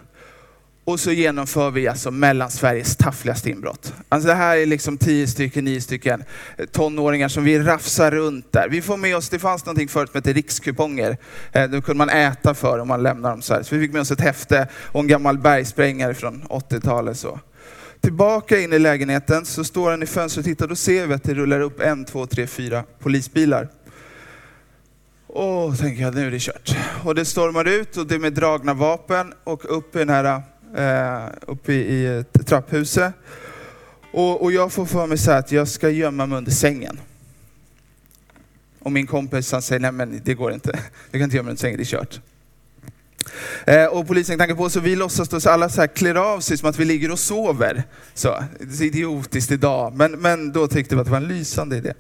och 0.85 1.01
så 1.01 1.13
genomför 1.13 1.71
vi 1.71 1.89
alltså 1.89 2.11
Mellansveriges 2.11 2.97
taffligaste 2.97 3.51
inbrott. 3.51 3.95
Alltså 4.09 4.29
det 4.29 4.35
här 4.35 4.57
är 4.57 4.67
liksom 4.67 4.99
tio 4.99 5.27
stycken, 5.27 5.65
nio 5.65 5.81
stycken 5.81 6.25
tonåringar 6.73 7.29
som 7.29 7.45
vi 7.45 7.59
rafsar 7.59 8.11
runt 8.11 8.53
där. 8.53 8.69
Vi 8.69 8.83
får 8.83 8.97
med 8.97 9.17
oss, 9.17 9.29
det 9.29 9.39
fanns 9.39 9.67
någonting 9.67 9.89
förut 9.89 10.11
som 10.11 10.19
hette 10.19 10.33
rikskuponger. 10.33 11.17
Eh, 11.53 11.65
då 11.65 11.83
kunde 11.83 11.99
man 11.99 12.11
äta 12.11 12.55
för 12.55 12.79
om 12.79 12.89
man 12.89 13.03
lämnar 13.03 13.31
dem 13.31 13.43
så 13.43 13.55
här. 13.55 13.63
Så 13.63 13.75
vi 13.75 13.81
fick 13.81 13.93
med 13.93 14.01
oss 14.01 14.11
ett 14.11 14.21
häfte 14.21 14.69
och 14.75 15.01
en 15.01 15.07
gammal 15.07 15.39
bergsprängare 15.39 16.15
från 16.15 16.43
80-talet. 16.43 17.19
Så. 17.19 17.41
Tillbaka 18.01 18.61
in 18.61 18.73
i 18.73 18.79
lägenheten 18.79 19.45
så 19.45 19.65
står 19.65 19.91
han 19.91 20.03
i 20.03 20.07
fönstret 20.07 20.47
och 20.47 20.51
tittar. 20.51 20.67
Då 20.67 20.77
ser 20.77 21.07
vi 21.07 21.15
att 21.15 21.25
det 21.25 21.35
rullar 21.35 21.61
upp 21.61 21.81
en, 21.81 22.05
två, 22.05 22.27
tre, 22.27 22.47
fyra 22.47 22.85
polisbilar. 22.99 23.69
Och 25.27 25.79
tänker 25.79 26.03
jag, 26.03 26.15
nu 26.15 26.27
är 26.27 26.31
det 26.31 26.41
kört. 26.41 26.77
Och 27.05 27.15
det 27.15 27.25
stormar 27.25 27.65
ut 27.69 27.97
och 27.97 28.07
det 28.07 28.15
är 28.15 28.19
med 28.19 28.33
dragna 28.33 28.75
vapen 28.75 29.33
och 29.45 29.77
upp 29.79 29.97
i 29.97 29.99
den 29.99 30.09
här 30.09 30.43
eh, 30.75 31.27
uppe 31.47 31.73
i, 31.73 32.07
i 32.07 32.25
trapphuset. 32.45 33.13
Och, 34.13 34.43
och 34.43 34.53
jag 34.53 34.73
får 34.73 34.87
för 34.87 35.07
mig 35.07 35.19
så 35.19 35.31
att 35.31 35.53
jag 35.53 35.69
ska 35.69 35.91
gömma 35.91 36.27
mig 36.27 36.39
under 36.39 36.53
sängen. 36.53 37.01
Och 38.79 38.93
min 38.93 39.07
kompis 39.07 39.53
han 39.53 39.63
säger, 39.63 39.81
nej 39.81 39.93
men 39.93 40.21
det 40.25 40.35
går 40.35 40.53
inte. 40.53 40.79
Du 41.11 41.19
kan 41.19 41.23
inte 41.25 41.37
gömma 41.37 41.47
dig 41.47 41.51
under 41.51 41.61
sängen, 41.61 41.77
det 41.77 41.83
är 41.83 41.99
kört. 41.99 42.21
Eh, 43.65 43.87
och 43.87 44.07
polisen 44.07 44.37
knackar 44.37 44.55
på 44.55 44.71
så 44.71 44.81
vi 44.81 44.97
låtsas 44.97 45.29
då, 45.29 45.41
så 45.41 45.51
alla 45.51 45.69
så 45.69 45.81
här 45.81 45.89
klär 45.89 46.15
av 46.15 46.41
sig 46.41 46.59
som 46.59 46.69
att 46.69 46.79
vi 46.79 46.85
ligger 46.85 47.11
och 47.11 47.19
sover. 47.19 47.83
Så, 48.15 48.45
det 48.61 48.85
är 48.85 48.87
idiotiskt 48.87 49.51
idag, 49.51 49.95
men, 49.97 50.13
men 50.13 50.53
då 50.53 50.69
tyckte 50.69 50.95
vi 50.95 51.01
att 51.01 51.07
det 51.07 51.11
var 51.11 51.19
en 51.19 51.29
lysande 51.29 51.77
idé. 51.77 51.93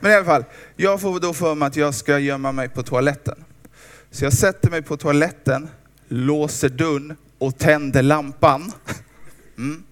Men 0.00 0.12
i 0.12 0.14
alla 0.14 0.24
fall, 0.24 0.44
jag 0.76 1.00
får 1.00 1.20
då 1.20 1.34
för 1.34 1.54
mig 1.54 1.66
att 1.66 1.76
jag 1.76 1.94
ska 1.94 2.18
gömma 2.18 2.52
mig 2.52 2.68
på 2.68 2.82
toaletten. 2.82 3.44
Så 4.10 4.24
jag 4.24 4.32
sätter 4.32 4.70
mig 4.70 4.82
på 4.82 4.96
toaletten, 4.96 5.68
låser 6.08 6.68
dörren 6.68 7.16
och 7.38 7.58
tänder 7.58 8.02
lampan. 8.02 8.72
Mm. 9.58 9.82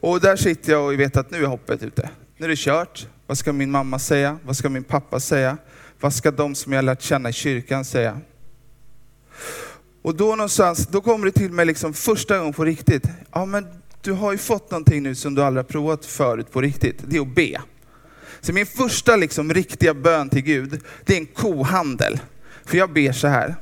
Och 0.00 0.20
där 0.20 0.36
sitter 0.36 0.72
jag 0.72 0.84
och 0.84 1.00
vet 1.00 1.16
att 1.16 1.30
nu 1.30 1.42
är 1.42 1.46
hoppet 1.46 1.82
ute. 1.82 2.10
Nu 2.36 2.44
är 2.44 2.48
det 2.48 2.58
kört. 2.58 3.06
Vad 3.26 3.38
ska 3.38 3.52
min 3.52 3.70
mamma 3.70 3.98
säga? 3.98 4.38
Vad 4.44 4.56
ska 4.56 4.68
min 4.68 4.84
pappa 4.84 5.20
säga? 5.20 5.56
Vad 6.00 6.14
ska 6.14 6.30
de 6.30 6.54
som 6.54 6.72
jag 6.72 6.84
lärt 6.84 7.02
känna 7.02 7.28
i 7.28 7.32
kyrkan 7.32 7.84
säga? 7.84 8.20
Och 10.02 10.14
då 10.14 10.36
någonstans, 10.36 10.86
då 10.86 11.00
kommer 11.00 11.26
det 11.26 11.32
till 11.32 11.52
mig 11.52 11.66
liksom 11.66 11.94
första 11.94 12.38
gången 12.38 12.52
på 12.52 12.64
riktigt. 12.64 13.04
Ja 13.32 13.44
men 13.44 13.66
du 14.02 14.12
har 14.12 14.32
ju 14.32 14.38
fått 14.38 14.70
någonting 14.70 15.02
nu 15.02 15.14
som 15.14 15.34
du 15.34 15.42
aldrig 15.42 15.64
har 15.64 15.68
provat 15.68 16.04
förut 16.06 16.52
på 16.52 16.60
riktigt. 16.60 16.96
Det 17.06 17.16
är 17.16 17.20
att 17.20 17.34
be. 17.34 17.60
Så 18.40 18.52
min 18.52 18.66
första 18.66 19.16
liksom 19.16 19.54
riktiga 19.54 19.94
bön 19.94 20.28
till 20.28 20.42
Gud, 20.42 20.80
det 21.04 21.14
är 21.14 21.18
en 21.18 21.26
kohandel. 21.26 22.20
För 22.64 22.76
jag 22.78 22.92
ber 22.92 23.12
så 23.12 23.28
här. 23.28 23.56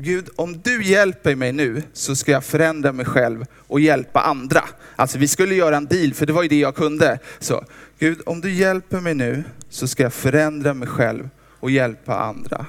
Gud, 0.00 0.28
om 0.36 0.60
du 0.64 0.84
hjälper 0.84 1.34
mig 1.34 1.52
nu 1.52 1.82
så 1.92 2.16
ska 2.16 2.32
jag 2.32 2.44
förändra 2.44 2.92
mig 2.92 3.06
själv 3.06 3.44
och 3.54 3.80
hjälpa 3.80 4.20
andra. 4.20 4.64
Alltså 4.96 5.18
vi 5.18 5.28
skulle 5.28 5.54
göra 5.54 5.76
en 5.76 5.86
deal, 5.86 6.14
för 6.14 6.26
det 6.26 6.32
var 6.32 6.42
ju 6.42 6.48
det 6.48 6.58
jag 6.58 6.74
kunde. 6.74 7.18
Så, 7.38 7.64
Gud, 7.98 8.20
om 8.26 8.40
du 8.40 8.52
hjälper 8.52 9.00
mig 9.00 9.14
nu 9.14 9.44
så 9.68 9.88
ska 9.88 10.02
jag 10.02 10.12
förändra 10.12 10.74
mig 10.74 10.88
själv 10.88 11.28
och 11.60 11.70
hjälpa 11.70 12.18
andra. 12.18 12.66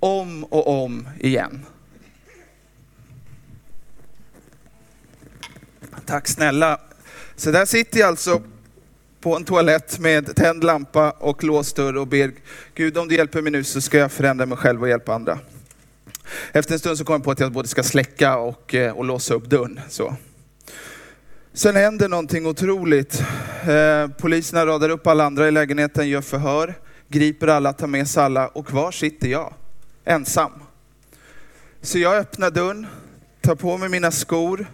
Om 0.00 0.44
och 0.44 0.84
om 0.84 1.08
igen. 1.20 1.66
Tack 6.06 6.28
snälla. 6.28 6.80
Så 7.36 7.50
där 7.50 7.64
sitter 7.64 8.00
jag 8.00 8.08
alltså 8.08 8.42
på 9.20 9.36
en 9.36 9.44
toalett 9.44 9.98
med 9.98 10.36
tänd 10.36 10.64
lampa 10.64 11.10
och 11.10 11.44
låst 11.44 11.76
dörr 11.76 11.96
och 11.96 12.06
ber 12.06 12.32
Gud 12.74 12.98
om 12.98 13.08
du 13.08 13.14
hjälper 13.14 13.42
mig 13.42 13.52
nu 13.52 13.64
så 13.64 13.80
ska 13.80 13.98
jag 13.98 14.12
förändra 14.12 14.46
mig 14.46 14.58
själv 14.58 14.82
och 14.82 14.88
hjälpa 14.88 15.14
andra. 15.14 15.38
Efter 16.52 16.72
en 16.72 16.78
stund 16.78 16.98
så 16.98 17.04
kom 17.04 17.12
jag 17.12 17.24
på 17.24 17.30
att 17.30 17.40
jag 17.40 17.52
både 17.52 17.68
ska 17.68 17.82
släcka 17.82 18.36
och, 18.36 18.74
eh, 18.74 18.92
och 18.92 19.04
låsa 19.04 19.34
upp 19.34 19.44
dörren. 19.44 19.80
Så. 19.88 20.16
Sen 21.54 21.76
händer 21.76 22.08
någonting 22.08 22.46
otroligt. 22.46 23.24
Eh, 23.68 24.08
poliserna 24.08 24.66
radar 24.66 24.88
upp 24.88 25.06
alla 25.06 25.24
andra 25.24 25.48
i 25.48 25.50
lägenheten, 25.50 26.08
gör 26.08 26.20
förhör, 26.20 26.74
griper 27.08 27.46
alla, 27.46 27.72
tar 27.72 27.86
med 27.86 28.08
sig 28.08 28.22
alla 28.22 28.48
och 28.48 28.66
kvar 28.66 28.90
sitter 28.90 29.28
jag, 29.28 29.54
ensam. 30.04 30.52
Så 31.80 31.98
jag 31.98 32.16
öppnar 32.16 32.50
dörren, 32.50 32.86
tar 33.40 33.54
på 33.54 33.76
mig 33.78 33.88
mina 33.88 34.10
skor, 34.10 34.66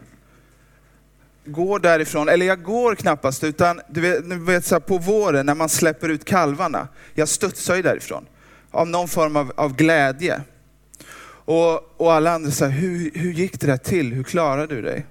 går 1.45 1.79
därifrån, 1.79 2.29
eller 2.29 2.47
jag 2.47 2.62
går 2.62 2.95
knappast, 2.95 3.45
utan 3.45 3.81
du 3.88 4.00
vet, 4.00 4.31
du 4.31 4.38
vet 4.38 4.65
så 4.65 4.75
här, 4.75 4.81
på 4.81 4.99
våren 4.99 5.47
när 5.47 5.55
man 5.55 5.69
släpper 5.69 6.09
ut 6.09 6.25
kalvarna, 6.25 6.88
jag 7.15 7.29
studsar 7.29 7.77
ju 7.77 7.83
därifrån. 7.83 8.27
Av 8.71 8.88
någon 8.88 9.09
form 9.09 9.37
av, 9.37 9.53
av 9.57 9.77
glädje. 9.77 10.41
Och, 11.49 12.00
och 12.00 12.12
alla 12.12 12.33
andra 12.33 12.50
sa, 12.50 12.67
hur, 12.67 13.11
hur 13.14 13.33
gick 13.33 13.61
det 13.61 13.67
där 13.67 13.76
till? 13.76 14.12
Hur 14.12 14.23
klarade 14.23 14.75
du 14.75 14.83
dig? 14.83 15.07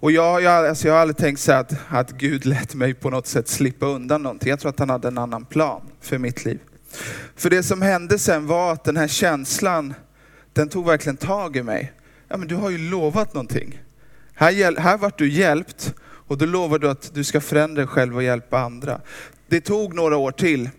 Och 0.00 0.12
jag, 0.12 0.42
jag, 0.42 0.66
alltså 0.66 0.88
jag 0.88 0.94
har 0.94 1.00
aldrig 1.00 1.16
tänkt 1.16 1.40
så 1.40 1.52
att, 1.52 1.72
att 1.88 2.10
Gud 2.10 2.46
lät 2.46 2.74
mig 2.74 2.94
på 2.94 3.10
något 3.10 3.26
sätt 3.26 3.48
slippa 3.48 3.86
undan 3.86 4.22
någonting. 4.22 4.50
Jag 4.50 4.60
tror 4.60 4.70
att 4.70 4.78
han 4.78 4.90
hade 4.90 5.08
en 5.08 5.18
annan 5.18 5.44
plan 5.44 5.82
för 6.00 6.18
mitt 6.18 6.44
liv. 6.44 6.58
För 7.36 7.50
det 7.50 7.62
som 7.62 7.82
hände 7.82 8.18
sen 8.18 8.46
var 8.46 8.72
att 8.72 8.84
den 8.84 8.96
här 8.96 9.08
känslan, 9.08 9.94
den 10.52 10.68
tog 10.68 10.86
verkligen 10.86 11.16
tag 11.16 11.56
i 11.56 11.62
mig. 11.62 11.92
Ja 12.28 12.36
men 12.36 12.48
du 12.48 12.54
har 12.54 12.70
ju 12.70 12.78
lovat 12.78 13.34
någonting. 13.34 13.82
Här, 14.34 14.80
här 14.80 14.98
vart 14.98 15.18
du 15.18 15.30
hjälpt 15.30 15.94
och 16.02 16.38
då 16.38 16.46
lovar 16.46 16.78
du 16.78 16.90
att 16.90 17.14
du 17.14 17.24
ska 17.24 17.40
förändra 17.40 17.82
dig 17.82 17.86
själv 17.86 18.16
och 18.16 18.22
hjälpa 18.22 18.58
andra. 18.58 19.00
Det 19.48 19.60
tog 19.60 19.94
några 19.94 20.16
år 20.16 20.32
till. 20.32 20.70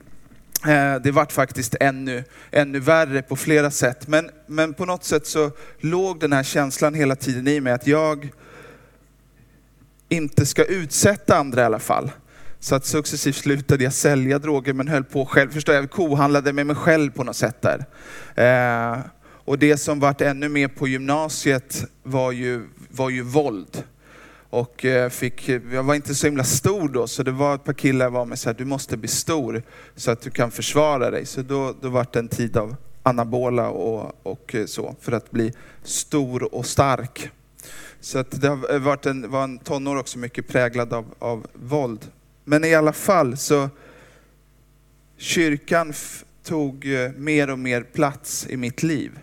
Eh, 0.67 0.95
det 1.03 1.11
vart 1.11 1.31
faktiskt 1.31 1.75
ännu, 1.79 2.23
ännu 2.51 2.79
värre 2.79 3.21
på 3.21 3.35
flera 3.35 3.71
sätt. 3.71 4.07
Men, 4.07 4.29
men 4.47 4.73
på 4.73 4.85
något 4.85 5.03
sätt 5.03 5.27
så 5.27 5.51
låg 5.79 6.19
den 6.19 6.33
här 6.33 6.43
känslan 6.43 6.93
hela 6.93 7.15
tiden 7.15 7.47
i 7.47 7.59
mig 7.59 7.73
att 7.73 7.87
jag 7.87 8.29
inte 10.09 10.45
ska 10.45 10.63
utsätta 10.65 11.37
andra 11.37 11.61
i 11.61 11.65
alla 11.65 11.79
fall. 11.79 12.11
Så 12.59 12.75
att 12.75 12.85
successivt 12.85 13.35
slutade 13.35 13.83
jag 13.83 13.93
sälja 13.93 14.39
droger 14.39 14.73
men 14.73 14.87
höll 14.87 15.03
på 15.03 15.25
själv. 15.25 15.51
Förstår 15.51 15.75
jag, 15.75 15.91
kohandlade 15.91 16.53
med 16.53 16.65
mig 16.65 16.75
själv 16.75 17.11
på 17.11 17.23
något 17.23 17.35
sätt 17.35 17.61
där. 17.61 17.85
Eh, 18.35 18.99
och 19.45 19.59
det 19.59 19.77
som 19.77 19.99
vart 19.99 20.21
ännu 20.21 20.49
mer 20.49 20.67
på 20.67 20.87
gymnasiet 20.87 21.85
var 22.03 22.31
ju, 22.31 22.67
var 22.89 23.09
ju 23.09 23.21
våld. 23.21 23.83
Och 24.53 24.85
eh, 24.85 25.09
fick, 25.09 25.49
jag 25.49 25.83
var 25.83 25.95
inte 25.95 26.15
så 26.15 26.27
himla 26.27 26.43
stor 26.43 26.89
då, 26.89 27.07
så 27.07 27.23
det 27.23 27.31
var 27.31 27.55
ett 27.55 27.63
par 27.63 27.73
killar 27.73 28.09
var 28.09 28.25
med 28.25 28.39
så 28.39 28.49
här, 28.49 28.55
du 28.57 28.65
måste 28.65 28.97
bli 28.97 29.07
stor 29.07 29.63
så 29.95 30.11
att 30.11 30.21
du 30.21 30.29
kan 30.29 30.51
försvara 30.51 31.11
dig. 31.11 31.25
Så 31.25 31.41
då, 31.41 31.75
då 31.81 31.89
var 31.89 32.07
det 32.11 32.19
en 32.19 32.27
tid 32.27 32.57
av 32.57 32.75
anabola 33.03 33.69
och, 33.69 34.19
och 34.23 34.55
eh, 34.55 34.65
så, 34.65 34.95
för 35.01 35.11
att 35.11 35.31
bli 35.31 35.53
stor 35.83 36.55
och 36.55 36.65
stark. 36.65 37.29
Så 37.99 38.19
att 38.19 38.41
det 38.41 38.47
har 38.47 38.73
eh, 38.73 38.79
varit 38.79 39.05
en, 39.05 39.31
var 39.31 39.43
en 39.43 39.59
tonår 39.59 39.95
också 39.95 40.19
mycket 40.19 40.47
präglad 40.47 40.93
av, 40.93 41.05
av 41.19 41.47
våld. 41.53 42.11
Men 42.43 42.63
i 42.63 42.75
alla 42.75 42.93
fall 42.93 43.37
så, 43.37 43.69
kyrkan 45.17 45.93
tog 46.43 46.87
mer 47.17 47.49
och 47.49 47.59
mer 47.59 47.81
plats 47.81 48.47
i 48.49 48.57
mitt 48.57 48.83
liv 48.83 49.19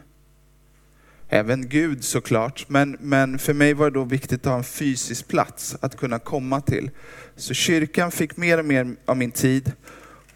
även 1.31 1.69
Gud 1.69 2.05
såklart. 2.05 2.65
Men, 2.69 2.97
men 3.01 3.39
för 3.39 3.55
mig 3.55 3.75
var 3.75 3.91
det 3.91 3.99
då 3.99 4.05
viktigt 4.05 4.47
att 4.47 4.51
ha 4.51 4.59
en 4.59 4.65
fysisk 4.65 5.29
plats 5.29 5.77
att 5.81 5.97
kunna 5.97 6.19
komma 6.19 6.61
till. 6.61 6.91
Så 7.37 7.55
kyrkan 7.55 8.11
fick 8.11 8.37
mer 8.37 8.59
och 8.59 8.65
mer 8.65 8.97
av 9.07 9.17
min 9.17 9.31
tid 9.31 9.73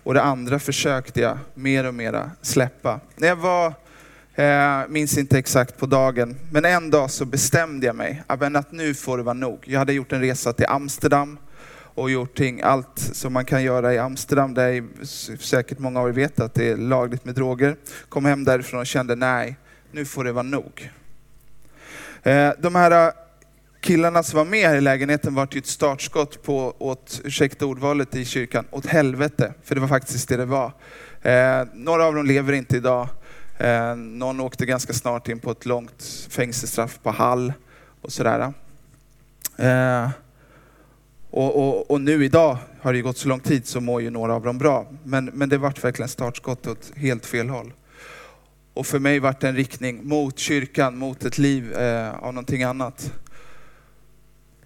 och 0.03 0.15
det 0.15 0.23
andra 0.23 0.59
försökte 0.59 1.21
jag 1.21 1.39
mer 1.55 1.85
och 1.85 1.95
mer 1.95 2.31
släppa. 2.43 3.01
När 3.17 3.29
jag 3.29 3.37
var, 3.37 3.75
eh, 4.35 4.89
minns 4.89 5.19
inte 5.19 5.39
exakt 5.39 5.79
på 5.79 5.87
dagen, 5.87 6.37
men 6.51 6.65
en 6.65 6.91
dag 6.91 7.11
så 7.11 7.25
bestämde 7.25 7.87
jag 7.87 7.97
mig 7.97 8.23
att 8.29 8.73
nu 8.73 8.95
får 8.95 9.17
det 9.17 9.23
vara 9.23 9.35
nog. 9.35 9.65
Jag 9.67 9.79
hade 9.79 9.93
gjort 9.93 10.13
en 10.13 10.21
resa 10.21 10.53
till 10.53 10.67
Amsterdam 10.69 11.39
och 11.95 12.11
gjort 12.11 12.37
ting, 12.37 12.61
allt 12.63 12.99
som 12.99 13.33
man 13.33 13.45
kan 13.45 13.63
göra 13.63 13.95
i 13.95 13.99
Amsterdam, 13.99 14.55
där 14.55 14.85
säkert 15.39 15.79
många 15.79 16.01
av 16.01 16.09
er 16.09 16.13
vet 16.13 16.41
att 16.41 16.55
det 16.55 16.71
är 16.71 16.77
lagligt 16.77 17.25
med 17.25 17.35
droger. 17.35 17.77
Kom 18.09 18.25
hem 18.25 18.45
därifrån 18.45 18.81
och 18.81 18.87
kände 18.87 19.15
nej, 19.15 19.57
nu 19.95 20.05
får 20.05 20.25
det 20.25 20.33
vara 20.33 20.43
nog. 20.43 20.91
Eh, 22.23 22.53
de 22.59 22.75
här 22.75 23.07
eh, 23.07 23.13
killarna 23.81 24.23
som 24.23 24.37
var 24.37 24.45
med 24.45 24.69
här 24.69 24.77
i 24.77 24.81
lägenheten 24.81 25.35
var 25.35 25.49
ju 25.53 25.59
ett 25.59 25.67
startskott 25.67 26.43
på, 26.43 26.75
åt, 26.79 27.21
ursäkta 27.25 27.67
ordvalet 27.67 28.15
i 28.15 28.25
kyrkan, 28.25 28.65
åt 28.71 28.87
helvete. 28.87 29.55
För 29.63 29.75
det 29.75 29.81
var 29.81 29.89
faktiskt 29.89 30.29
det 30.29 30.37
det 30.37 30.45
var. 30.45 30.73
Eh, 31.23 31.67
några 31.75 32.05
av 32.05 32.15
dem 32.15 32.27
lever 32.27 32.53
inte 32.53 32.77
idag. 32.77 33.09
Eh, 33.59 33.97
någon 33.97 34.41
åkte 34.41 34.67
ganska 34.67 34.93
snart 34.93 35.29
in 35.29 35.39
på 35.39 35.51
ett 35.51 35.67
långt 35.67 36.27
fängelsestraff 36.31 36.99
på 37.03 37.11
Hall 37.11 37.53
och 38.01 38.13
sådär. 38.13 38.53
Eh, 39.57 40.11
och, 41.31 41.57
och, 41.57 41.91
och, 41.91 42.01
nu 42.01 42.25
idag 42.25 42.57
har 42.81 42.93
det 42.93 43.01
gått 43.01 43.19
så 43.19 43.29
lång 43.29 43.41
tid 43.41 43.67
så 43.67 43.81
mår 43.81 44.03
ju 44.03 44.11
några 44.11 44.35
av 44.35 44.43
dem 44.43 44.59
bra. 44.59 44.87
Men, 45.05 45.25
men 45.25 45.49
det 45.49 45.59
vart 45.59 45.85
verkligen 45.85 46.09
startskott 46.09 46.67
åt 46.67 46.93
helt 46.97 47.27
fel 47.27 47.49
håll. 47.49 47.73
Och 48.75 48.87
för 48.87 48.99
mig 48.99 49.19
vart 49.19 49.41
det 49.41 49.49
en 49.49 49.57
riktning 49.57 50.09
mot 50.09 50.39
kyrkan, 50.39 50.99
mot 50.99 51.25
ett 51.25 51.39
liv 51.39 51.73
eh, 51.73 52.15
av 52.15 52.35
någonting 52.35 52.63
annat. 52.63 53.13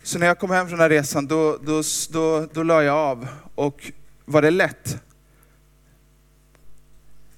Så 0.02 0.18
när 0.18 0.26
jag 0.26 0.38
kom 0.38 0.50
hem 0.50 0.68
från 0.68 0.78
den 0.78 0.90
här 0.90 0.96
resan, 0.96 1.26
då, 1.26 1.58
då, 1.62 1.82
då, 2.10 2.46
då 2.52 2.62
la 2.62 2.82
jag 2.82 2.96
av. 2.96 3.28
Och 3.54 3.92
var 4.24 4.42
det 4.42 4.50
lätt? 4.50 5.02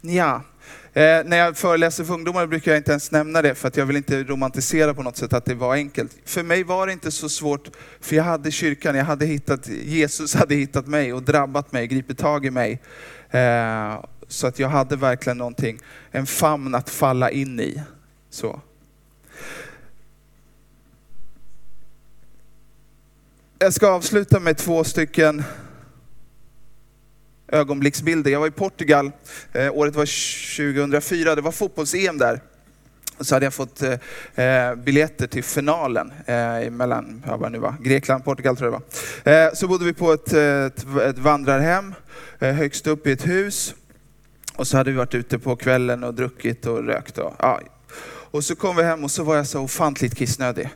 Ja. 0.01 0.43
Eh, 0.93 1.25
när 1.25 1.37
jag 1.37 1.57
föreläser 1.57 2.05
för 2.05 2.15
ungdomar 2.15 2.47
brukar 2.47 2.73
jag 2.73 2.79
inte 2.79 2.91
ens 2.91 3.11
nämna 3.11 3.43
det 3.43 3.55
för 3.55 3.69
att 3.69 3.77
jag 3.77 3.87
vill 3.87 3.97
inte 3.97 4.23
romantisera 4.23 4.95
på 4.95 5.03
något 5.03 5.17
sätt 5.17 5.33
att 5.33 5.45
det 5.45 5.55
var 5.55 5.75
enkelt. 5.75 6.17
För 6.25 6.43
mig 6.43 6.65
var 6.65 6.87
det 6.87 6.93
inte 6.93 7.11
så 7.11 7.29
svårt, 7.29 7.71
för 8.01 8.17
jag 8.17 8.25
hade 8.25 8.51
kyrkan, 8.51 8.95
jag 8.95 9.05
hade 9.05 9.27
hittat, 9.27 9.69
Jesus 9.69 10.35
hade 10.35 10.55
hittat 10.55 10.87
mig 10.87 11.13
och 11.13 11.23
drabbat 11.23 11.73
mig, 11.73 11.87
gripit 11.87 12.19
tag 12.19 12.47
i 12.47 12.51
mig. 12.51 12.81
Eh, 13.31 14.05
så 14.31 14.47
att 14.47 14.59
jag 14.59 14.69
hade 14.69 14.97
verkligen 14.97 15.39
någonting, 15.39 15.79
en 16.11 16.27
famn 16.27 16.75
att 16.75 16.91
falla 16.91 17.31
in 17.31 17.61
i. 17.61 17.83
Så. 18.31 18.61
Jag 23.59 23.75
ska 23.75 23.89
avsluta 23.89 24.41
med 24.41 24.57
två 24.57 24.85
stycken 24.85 25.43
ögonblicksbilder. 27.49 28.31
Jag 28.31 28.41
var 28.41 28.47
i 28.47 28.51
Portugal, 28.51 29.13
eh, 29.53 29.73
året 29.73 29.95
var 29.95 30.07
2004, 30.57 31.35
det 31.35 31.43
var 31.43 31.53
fotbolls-EM 31.53 32.19
där. 32.19 32.41
Så 33.21 33.35
hade 33.35 33.47
jag 33.47 33.55
fått 33.55 33.83
eh, 33.83 34.45
eh, 34.45 34.75
biljetter 34.75 35.27
till 35.27 35.45
finalen 35.45 36.13
eh, 36.27 36.71
mellan, 36.71 37.23
ja, 37.27 37.37
vad 37.37 37.53
nu 37.53 37.59
var, 37.59 37.75
Grekland, 37.81 38.25
Portugal 38.25 38.57
tror 38.57 38.73
jag 38.73 38.83
det 38.83 39.31
var. 39.31 39.47
Eh, 39.47 39.53
så 39.55 39.69
bodde 39.69 39.85
vi 39.85 39.93
på 39.93 40.13
ett, 40.13 40.33
eh, 40.33 40.65
ett, 40.65 40.85
ett 41.05 41.19
vandrarhem 41.19 41.95
eh, 42.39 42.55
högst 42.55 42.87
upp 42.87 43.07
i 43.07 43.13
ett 43.13 43.27
hus. 43.27 43.75
Och 44.61 44.67
så 44.67 44.77
hade 44.77 44.91
vi 44.91 44.97
varit 44.97 45.15
ute 45.15 45.39
på 45.39 45.57
kvällen 45.57 46.05
och 46.05 46.15
druckit 46.15 46.67
och 46.67 46.85
rökt. 46.85 47.19
Och, 47.19 47.35
ja. 47.39 47.61
och 48.31 48.45
så 48.45 48.57
kom 48.57 48.77
vi 48.77 48.83
hem 48.83 49.05
och 49.05 49.11
så 49.11 49.25
var 49.25 49.37
jag 49.37 49.47
så 49.47 49.61
ofantligt 49.61 50.17
kissnödig. 50.17 50.71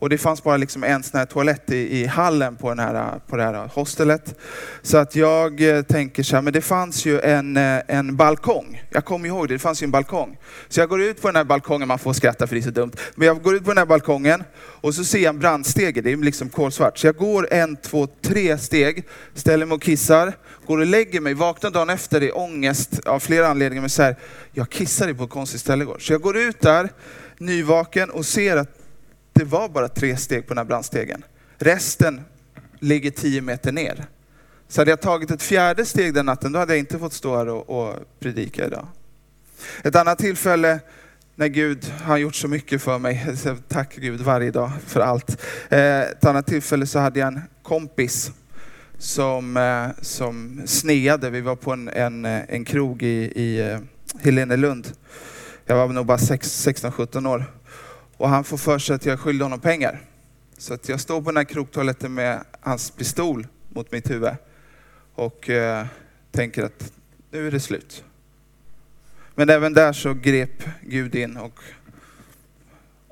Och 0.00 0.08
det 0.08 0.18
fanns 0.18 0.42
bara 0.42 0.56
liksom 0.56 0.84
en 0.84 1.02
sån 1.02 1.18
här 1.18 1.26
toalett 1.26 1.70
i, 1.70 2.00
i 2.00 2.06
hallen 2.06 2.56
på, 2.56 2.68
den 2.68 2.78
här, 2.78 3.20
på 3.26 3.36
det 3.36 3.42
här 3.42 3.70
hostelet. 3.74 4.34
Så 4.82 4.98
att 4.98 5.16
jag 5.16 5.76
eh, 5.76 5.82
tänker 5.82 6.22
så 6.22 6.36
här, 6.36 6.42
men 6.42 6.52
det 6.52 6.60
fanns 6.60 7.06
ju 7.06 7.20
en, 7.20 7.56
eh, 7.56 7.80
en 7.88 8.16
balkong. 8.16 8.82
Jag 8.90 9.04
kommer 9.04 9.28
ihåg 9.28 9.48
det, 9.48 9.54
det 9.54 9.58
fanns 9.58 9.82
ju 9.82 9.84
en 9.84 9.90
balkong. 9.90 10.38
Så 10.68 10.80
jag 10.80 10.88
går 10.88 11.02
ut 11.02 11.22
på 11.22 11.28
den 11.28 11.36
här 11.36 11.44
balkongen, 11.44 11.88
man 11.88 11.98
får 11.98 12.12
skratta 12.12 12.46
för 12.46 12.54
det 12.54 12.60
är 12.60 12.62
så 12.62 12.70
dumt. 12.70 12.92
Men 13.14 13.26
jag 13.26 13.42
går 13.42 13.54
ut 13.54 13.64
på 13.64 13.70
den 13.70 13.78
här 13.78 13.86
balkongen 13.86 14.42
och 14.56 14.94
så 14.94 15.04
ser 15.04 15.18
jag 15.18 15.34
en 15.34 15.38
brandstege, 15.38 16.00
det 16.00 16.12
är 16.12 16.16
liksom 16.16 16.48
kolsvart. 16.48 16.98
Så 16.98 17.06
jag 17.06 17.16
går 17.16 17.48
en, 17.50 17.76
två, 17.76 18.08
tre 18.22 18.58
steg, 18.58 19.04
ställer 19.34 19.66
mig 19.66 19.74
och 19.74 19.82
kissar, 19.82 20.32
går 20.66 20.78
och 20.78 20.86
lägger 20.86 21.20
mig, 21.20 21.34
vaknar 21.34 21.70
dagen 21.70 21.90
efter 21.90 22.22
i 22.22 22.32
ångest 22.32 23.00
av 23.06 23.20
flera 23.20 23.48
anledningar. 23.48 23.80
Men 23.82 23.90
så 23.90 24.02
här, 24.02 24.16
jag 24.52 24.70
kissade 24.70 25.14
på 25.14 25.24
ett 25.24 25.30
konstigt 25.30 25.60
ställe 25.60 25.84
igår. 25.84 25.98
Så 25.98 26.12
jag 26.12 26.20
går 26.20 26.36
ut 26.36 26.60
där, 26.60 26.88
nyvaken 27.38 28.10
och 28.10 28.26
ser 28.26 28.56
att 28.56 28.79
det 29.40 29.44
var 29.44 29.68
bara 29.68 29.88
tre 29.88 30.16
steg 30.16 30.46
på 30.46 30.48
den 30.48 30.58
här 30.58 30.64
brandstegen. 30.64 31.24
Resten 31.58 32.20
ligger 32.78 33.10
tio 33.10 33.40
meter 33.40 33.72
ner. 33.72 34.06
Så 34.68 34.80
hade 34.80 34.90
jag 34.90 35.00
tagit 35.00 35.30
ett 35.30 35.42
fjärde 35.42 35.84
steg 35.84 36.14
den 36.14 36.26
natten, 36.26 36.52
då 36.52 36.58
hade 36.58 36.72
jag 36.72 36.78
inte 36.78 36.98
fått 36.98 37.12
stå 37.12 37.36
här 37.36 37.48
och, 37.48 37.70
och 37.70 37.94
predika 38.18 38.66
idag. 38.66 38.86
Ett 39.84 39.96
annat 39.96 40.18
tillfälle 40.18 40.80
när 41.34 41.46
Gud 41.46 41.92
har 42.02 42.16
gjort 42.16 42.34
så 42.34 42.48
mycket 42.48 42.82
för 42.82 42.98
mig, 42.98 43.26
tack 43.68 43.96
Gud 43.96 44.20
varje 44.20 44.50
dag 44.50 44.70
för 44.86 45.00
allt. 45.00 45.42
Eh, 45.68 46.00
ett 46.00 46.24
annat 46.24 46.46
tillfälle 46.46 46.86
så 46.86 46.98
hade 46.98 47.20
jag 47.20 47.26
en 47.26 47.40
kompis 47.62 48.32
som, 48.98 49.56
eh, 49.56 50.02
som 50.02 50.62
sneade. 50.66 51.30
Vi 51.30 51.40
var 51.40 51.56
på 51.56 51.72
en, 51.72 51.88
en, 51.88 52.24
eh, 52.24 52.40
en 52.48 52.64
krog 52.64 53.02
i, 53.02 53.22
i 53.22 53.78
Helenelund. 54.20 54.88
Jag 55.66 55.76
var 55.76 55.88
nog 55.88 56.06
bara 56.06 56.18
16-17 56.18 57.26
år. 57.26 57.44
Och 58.20 58.28
han 58.28 58.44
får 58.44 58.56
för 58.56 58.78
sig 58.78 58.96
att 58.96 59.06
jag 59.06 59.20
skyllde 59.20 59.44
honom 59.44 59.60
pengar. 59.60 60.00
Så 60.58 60.74
att 60.74 60.88
jag 60.88 61.00
står 61.00 61.22
på 61.22 61.30
den 61.30 61.36
här 61.36 61.44
kroktoaletten 61.44 62.14
med 62.14 62.44
hans 62.60 62.90
pistol 62.90 63.46
mot 63.68 63.92
mitt 63.92 64.10
huvud 64.10 64.32
och 65.14 65.50
eh, 65.50 65.86
tänker 66.30 66.64
att 66.64 66.92
nu 67.30 67.46
är 67.46 67.50
det 67.50 67.60
slut. 67.60 68.04
Men 69.34 69.50
även 69.50 69.72
där 69.72 69.92
så 69.92 70.14
grep 70.14 70.64
Gud 70.82 71.14
in 71.14 71.36
och 71.36 71.60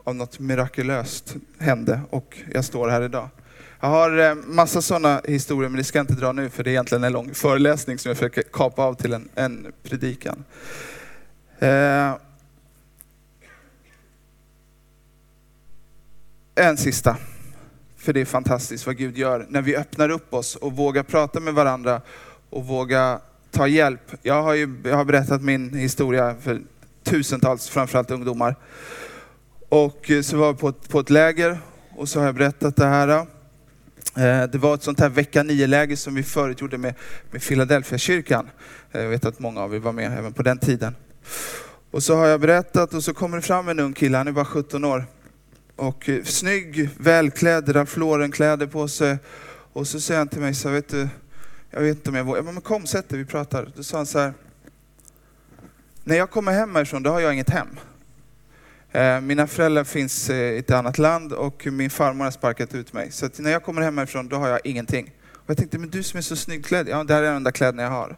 av 0.04 0.14
något 0.14 0.38
mirakulöst 0.38 1.36
hände 1.58 2.00
och 2.10 2.38
jag 2.52 2.64
står 2.64 2.88
här 2.88 3.02
idag. 3.02 3.28
Jag 3.80 3.88
har 3.88 4.18
eh, 4.18 4.34
massa 4.34 4.82
sådana 4.82 5.20
historier, 5.24 5.68
men 5.68 5.78
det 5.78 5.84
ska 5.84 5.98
jag 5.98 6.02
inte 6.04 6.20
dra 6.20 6.32
nu 6.32 6.50
för 6.50 6.64
det 6.64 6.70
är 6.70 6.72
egentligen 6.72 7.04
en 7.04 7.12
lång 7.12 7.34
föreläsning 7.34 7.98
som 7.98 8.08
jag 8.08 8.16
försöker 8.16 8.42
kapa 8.42 8.82
av 8.82 8.94
till 8.94 9.12
en, 9.12 9.28
en 9.34 9.72
predikan. 9.82 10.44
Eh, 11.58 12.14
en 16.58 16.76
sista. 16.76 17.16
För 17.96 18.12
det 18.12 18.20
är 18.20 18.24
fantastiskt 18.24 18.86
vad 18.86 18.96
Gud 18.96 19.18
gör 19.18 19.46
när 19.48 19.62
vi 19.62 19.76
öppnar 19.76 20.08
upp 20.08 20.34
oss 20.34 20.56
och 20.56 20.72
vågar 20.72 21.02
prata 21.02 21.40
med 21.40 21.54
varandra 21.54 22.00
och 22.50 22.66
våga 22.66 23.20
ta 23.50 23.66
hjälp. 23.66 24.00
Jag 24.22 24.42
har, 24.42 24.54
ju, 24.54 24.80
jag 24.84 24.96
har 24.96 25.04
berättat 25.04 25.42
min 25.42 25.74
historia 25.74 26.36
för 26.40 26.60
tusentals, 27.04 27.68
framförallt 27.68 28.10
ungdomar. 28.10 28.56
Och 29.68 30.10
eh, 30.10 30.22
så 30.22 30.36
var 30.36 30.46
jag 30.46 30.58
på 30.58 30.68
ett, 30.68 30.88
på 30.88 31.00
ett 31.00 31.10
läger 31.10 31.58
och 31.96 32.08
så 32.08 32.18
har 32.18 32.26
jag 32.26 32.34
berättat 32.34 32.76
det 32.76 32.86
här. 32.86 33.08
Eh, 33.08 33.24
det 34.52 34.58
var 34.58 34.74
ett 34.74 34.82
sånt 34.82 35.00
här 35.00 35.08
vecka 35.08 35.42
nio-läger 35.42 35.96
som 35.96 36.14
vi 36.14 36.22
förut 36.22 36.60
gjorde 36.60 36.78
med, 36.78 36.94
med 37.30 37.42
Philadelphia-kyrkan. 37.42 38.48
Eh, 38.92 39.02
jag 39.02 39.08
vet 39.08 39.24
att 39.24 39.38
många 39.38 39.60
av 39.60 39.74
er 39.74 39.78
var 39.78 39.92
med 39.92 40.18
även 40.18 40.32
på 40.32 40.42
den 40.42 40.58
tiden. 40.58 40.96
Och 41.90 42.02
så 42.02 42.16
har 42.16 42.26
jag 42.26 42.40
berättat 42.40 42.94
och 42.94 43.04
så 43.04 43.14
kommer 43.14 43.36
det 43.36 43.42
fram 43.42 43.68
en 43.68 43.80
ung 43.80 43.92
kille, 43.92 44.18
han 44.18 44.28
är 44.28 44.32
bara 44.32 44.44
17 44.44 44.84
år. 44.84 45.04
Och 45.78 46.08
eh, 46.08 46.24
snygg, 46.24 46.90
välklädd, 46.96 47.76
Ralph 47.76 47.98
Lauren-kläder 47.98 48.66
på 48.66 48.88
sig. 48.88 49.18
Och 49.72 49.86
så 49.86 50.00
säger 50.00 50.18
han 50.18 50.28
till 50.28 50.40
mig 50.40 50.54
så 50.54 50.70
vet 50.70 50.88
du, 50.88 51.08
jag 51.70 51.80
vet 51.80 51.96
inte 51.96 52.10
om 52.10 52.16
jag 52.16 52.24
vågar. 52.24 52.42
Men 52.42 52.60
kom 52.60 52.86
sätt 52.86 53.08
dig, 53.08 53.18
vi 53.18 53.24
pratar. 53.24 53.72
Då 53.76 53.82
sa 53.82 53.96
han 53.96 54.06
så 54.06 54.18
här. 54.18 54.32
När 56.04 56.16
jag 56.16 56.30
kommer 56.30 56.52
hem 56.52 56.74
härifrån, 56.74 57.02
då 57.02 57.10
har 57.10 57.20
jag 57.20 57.32
inget 57.32 57.50
hem. 57.50 57.68
Eh, 58.92 59.20
mina 59.20 59.46
föräldrar 59.46 59.84
finns 59.84 60.30
eh, 60.30 60.36
i 60.36 60.58
ett 60.58 60.70
annat 60.70 60.98
land 60.98 61.32
och 61.32 61.66
min 61.66 61.90
farmor 61.90 62.24
har 62.24 62.32
sparkat 62.32 62.74
ut 62.74 62.92
mig. 62.92 63.10
Så 63.10 63.28
när 63.36 63.50
jag 63.50 63.62
kommer 63.62 63.82
hem 63.82 63.98
härifrån, 63.98 64.28
då 64.28 64.36
har 64.36 64.48
jag 64.48 64.60
ingenting. 64.64 65.12
Och 65.32 65.50
jag 65.50 65.56
tänkte, 65.56 65.78
men 65.78 65.90
du 65.90 66.02
som 66.02 66.18
är 66.18 66.22
så 66.22 66.36
snygg 66.36 66.64
klädd, 66.64 66.88
ja 66.88 67.04
det 67.04 67.14
här 67.14 67.22
är 67.22 67.26
de 67.30 67.36
enda 67.36 67.52
kläderna 67.52 67.82
jag 67.82 67.90
har. 67.90 68.16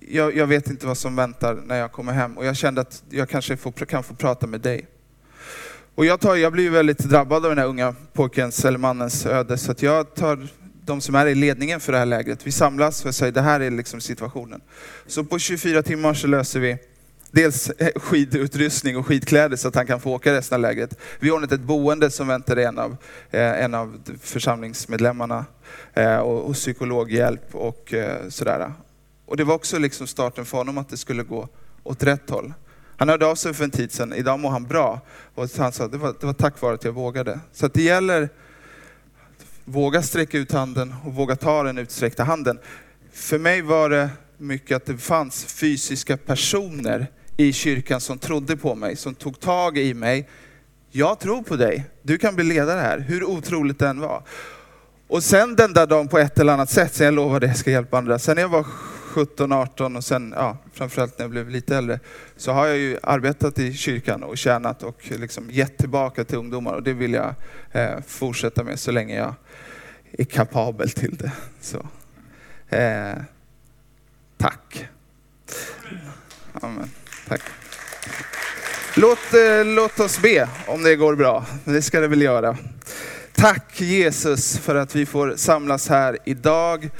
Jag, 0.00 0.36
jag, 0.36 0.46
vet 0.46 0.70
inte 0.70 0.86
vad 0.86 0.98
som 0.98 1.16
väntar 1.16 1.54
när 1.66 1.78
jag 1.78 1.92
kommer 1.92 2.12
hem 2.12 2.38
och 2.38 2.44
jag 2.44 2.56
kände 2.56 2.80
att 2.80 3.02
jag 3.10 3.28
kanske 3.28 3.56
får, 3.56 3.72
kan 3.72 4.02
få 4.02 4.14
prata 4.14 4.46
med 4.46 4.60
dig. 4.60 4.86
Och 5.94 6.06
jag, 6.06 6.20
tar, 6.20 6.36
jag 6.36 6.52
blir 6.52 6.70
väldigt 6.70 6.98
drabbad 6.98 7.44
av 7.44 7.50
den 7.50 7.58
här 7.58 7.66
unga 7.66 7.94
pojkens 8.12 8.64
eller 8.64 8.78
mannens 8.78 9.26
öde, 9.26 9.58
så 9.58 9.72
att 9.72 9.82
jag 9.82 10.14
tar 10.14 10.48
de 10.84 11.00
som 11.00 11.14
är 11.14 11.26
i 11.26 11.34
ledningen 11.34 11.80
för 11.80 11.92
det 11.92 11.98
här 11.98 12.06
lägret, 12.06 12.46
vi 12.46 12.52
samlas 12.52 13.04
och 13.04 13.14
säger 13.14 13.32
det 13.32 13.40
här 13.40 13.60
är 13.60 13.70
liksom 13.70 14.00
situationen. 14.00 14.60
Så 15.06 15.24
på 15.24 15.38
24 15.38 15.82
timmar 15.82 16.14
så 16.14 16.26
löser 16.26 16.60
vi 16.60 16.78
dels 17.30 17.70
skidutrustning 17.96 18.96
och 18.96 19.06
skidkläder 19.06 19.56
så 19.56 19.68
att 19.68 19.74
han 19.74 19.86
kan 19.86 20.00
få 20.00 20.12
åka 20.12 20.32
resten 20.32 20.56
av 20.56 20.60
lägret. 20.60 20.98
Vi 21.20 21.28
har 21.28 21.36
ordnat 21.36 21.52
ett 21.52 21.60
boende 21.60 22.10
som 22.10 22.28
väntar 22.28 22.56
en 22.56 22.78
av, 22.78 22.96
eh, 23.30 23.64
en 23.64 23.74
av 23.74 23.98
församlingsmedlemmarna 24.20 25.44
eh, 25.94 26.16
och, 26.16 26.48
och 26.48 26.54
psykologhjälp 26.54 27.54
och 27.54 27.94
eh, 27.94 28.28
sådär. 28.28 28.72
Och 29.26 29.36
det 29.36 29.44
var 29.44 29.54
också 29.54 29.78
liksom 29.78 30.06
starten 30.06 30.44
för 30.44 30.58
honom 30.58 30.78
att 30.78 30.88
det 30.88 30.96
skulle 30.96 31.22
gå 31.22 31.48
åt 31.82 32.02
rätt 32.02 32.30
håll. 32.30 32.52
Han 33.02 33.08
hörde 33.08 33.26
av 33.26 33.34
sig 33.34 33.54
för 33.54 33.64
en 33.64 33.70
tid 33.70 33.92
sedan, 33.92 34.12
idag 34.12 34.40
mår 34.40 34.50
han 34.50 34.64
bra. 34.64 35.00
Och 35.34 35.48
han 35.58 35.72
sa, 35.72 35.88
det 35.88 35.98
var, 35.98 36.14
det 36.20 36.26
var 36.26 36.32
tack 36.32 36.60
vare 36.60 36.74
att 36.74 36.84
jag 36.84 36.92
vågade. 36.92 37.40
Så 37.52 37.66
att 37.66 37.74
det 37.74 37.82
gäller 37.82 38.22
att 38.22 38.30
våga 39.64 40.02
sträcka 40.02 40.38
ut 40.38 40.52
handen 40.52 40.94
och 41.04 41.14
våga 41.14 41.36
ta 41.36 41.62
den 41.62 41.78
utsträckta 41.78 42.24
handen. 42.24 42.58
För 43.12 43.38
mig 43.38 43.62
var 43.62 43.90
det 43.90 44.10
mycket 44.38 44.76
att 44.76 44.86
det 44.86 44.98
fanns 44.98 45.44
fysiska 45.44 46.16
personer 46.16 47.06
i 47.36 47.52
kyrkan 47.52 48.00
som 48.00 48.18
trodde 48.18 48.56
på 48.56 48.74
mig, 48.74 48.96
som 48.96 49.14
tog 49.14 49.40
tag 49.40 49.78
i 49.78 49.94
mig. 49.94 50.28
Jag 50.90 51.20
tror 51.20 51.42
på 51.42 51.56
dig, 51.56 51.84
du 52.02 52.18
kan 52.18 52.34
bli 52.34 52.44
ledare 52.44 52.80
här, 52.80 52.98
hur 52.98 53.24
otroligt 53.24 53.78
den 53.78 54.00
var. 54.00 54.22
Och 55.08 55.24
sen 55.24 55.56
den 55.56 55.72
där 55.72 55.86
dagen 55.86 56.08
på 56.08 56.18
ett 56.18 56.38
eller 56.38 56.52
annat 56.52 56.70
sätt, 56.70 56.94
sen 56.94 57.04
jag 57.04 57.14
lovade 57.14 57.46
att 57.46 57.50
jag 57.50 57.58
ska 57.58 57.70
hjälpa 57.70 57.98
andra. 57.98 58.18
Sen 58.18 58.34
när 58.34 58.42
jag 58.42 58.48
var 58.48 58.66
17, 59.12 59.52
18 59.52 59.96
och 59.96 60.04
sen 60.04 60.34
ja, 60.36 60.56
framförallt 60.72 61.18
när 61.18 61.24
jag 61.24 61.30
blev 61.30 61.50
lite 61.50 61.76
äldre 61.76 62.00
så 62.36 62.52
har 62.52 62.66
jag 62.66 62.76
ju 62.76 62.98
arbetat 63.02 63.58
i 63.58 63.74
kyrkan 63.74 64.22
och 64.22 64.38
tjänat 64.38 64.82
och 64.82 65.10
liksom 65.10 65.50
gett 65.50 65.78
tillbaka 65.78 66.24
till 66.24 66.38
ungdomar 66.38 66.72
och 66.72 66.82
det 66.82 66.92
vill 66.92 67.12
jag 67.12 67.34
eh, 67.72 68.00
fortsätta 68.06 68.64
med 68.64 68.80
så 68.80 68.90
länge 68.90 69.16
jag 69.16 69.34
är 70.18 70.24
kapabel 70.24 70.90
till 70.90 71.16
det. 71.16 71.32
Så. 71.60 71.86
Eh, 72.76 73.14
tack. 74.36 74.88
Amen. 76.52 76.90
Tack. 77.28 77.40
Låt, 78.96 79.34
eh, 79.34 79.64
låt 79.64 80.00
oss 80.00 80.22
be 80.22 80.48
om 80.66 80.82
det 80.82 80.96
går 80.96 81.16
bra. 81.16 81.46
Det 81.64 81.82
ska 81.82 82.00
det 82.00 82.08
väl 82.08 82.22
göra. 82.22 82.56
Tack 83.32 83.80
Jesus 83.80 84.58
för 84.58 84.74
att 84.74 84.94
vi 84.94 85.06
får 85.06 85.34
samlas 85.36 85.88
här 85.88 86.18
idag 86.24 86.90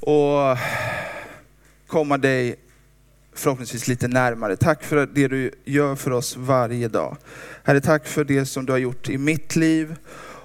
och 0.00 0.58
komma 1.88 2.18
dig 2.18 2.56
förhoppningsvis 3.32 3.88
lite 3.88 4.08
närmare. 4.08 4.56
Tack 4.56 4.84
för 4.84 5.06
det 5.06 5.28
du 5.28 5.50
gör 5.64 5.94
för 5.94 6.10
oss 6.10 6.36
varje 6.36 6.88
dag. 6.88 7.16
Herre, 7.64 7.80
tack 7.80 8.06
för 8.06 8.24
det 8.24 8.46
som 8.46 8.66
du 8.66 8.72
har 8.72 8.78
gjort 8.78 9.08
i 9.08 9.18
mitt 9.18 9.56
liv 9.56 9.96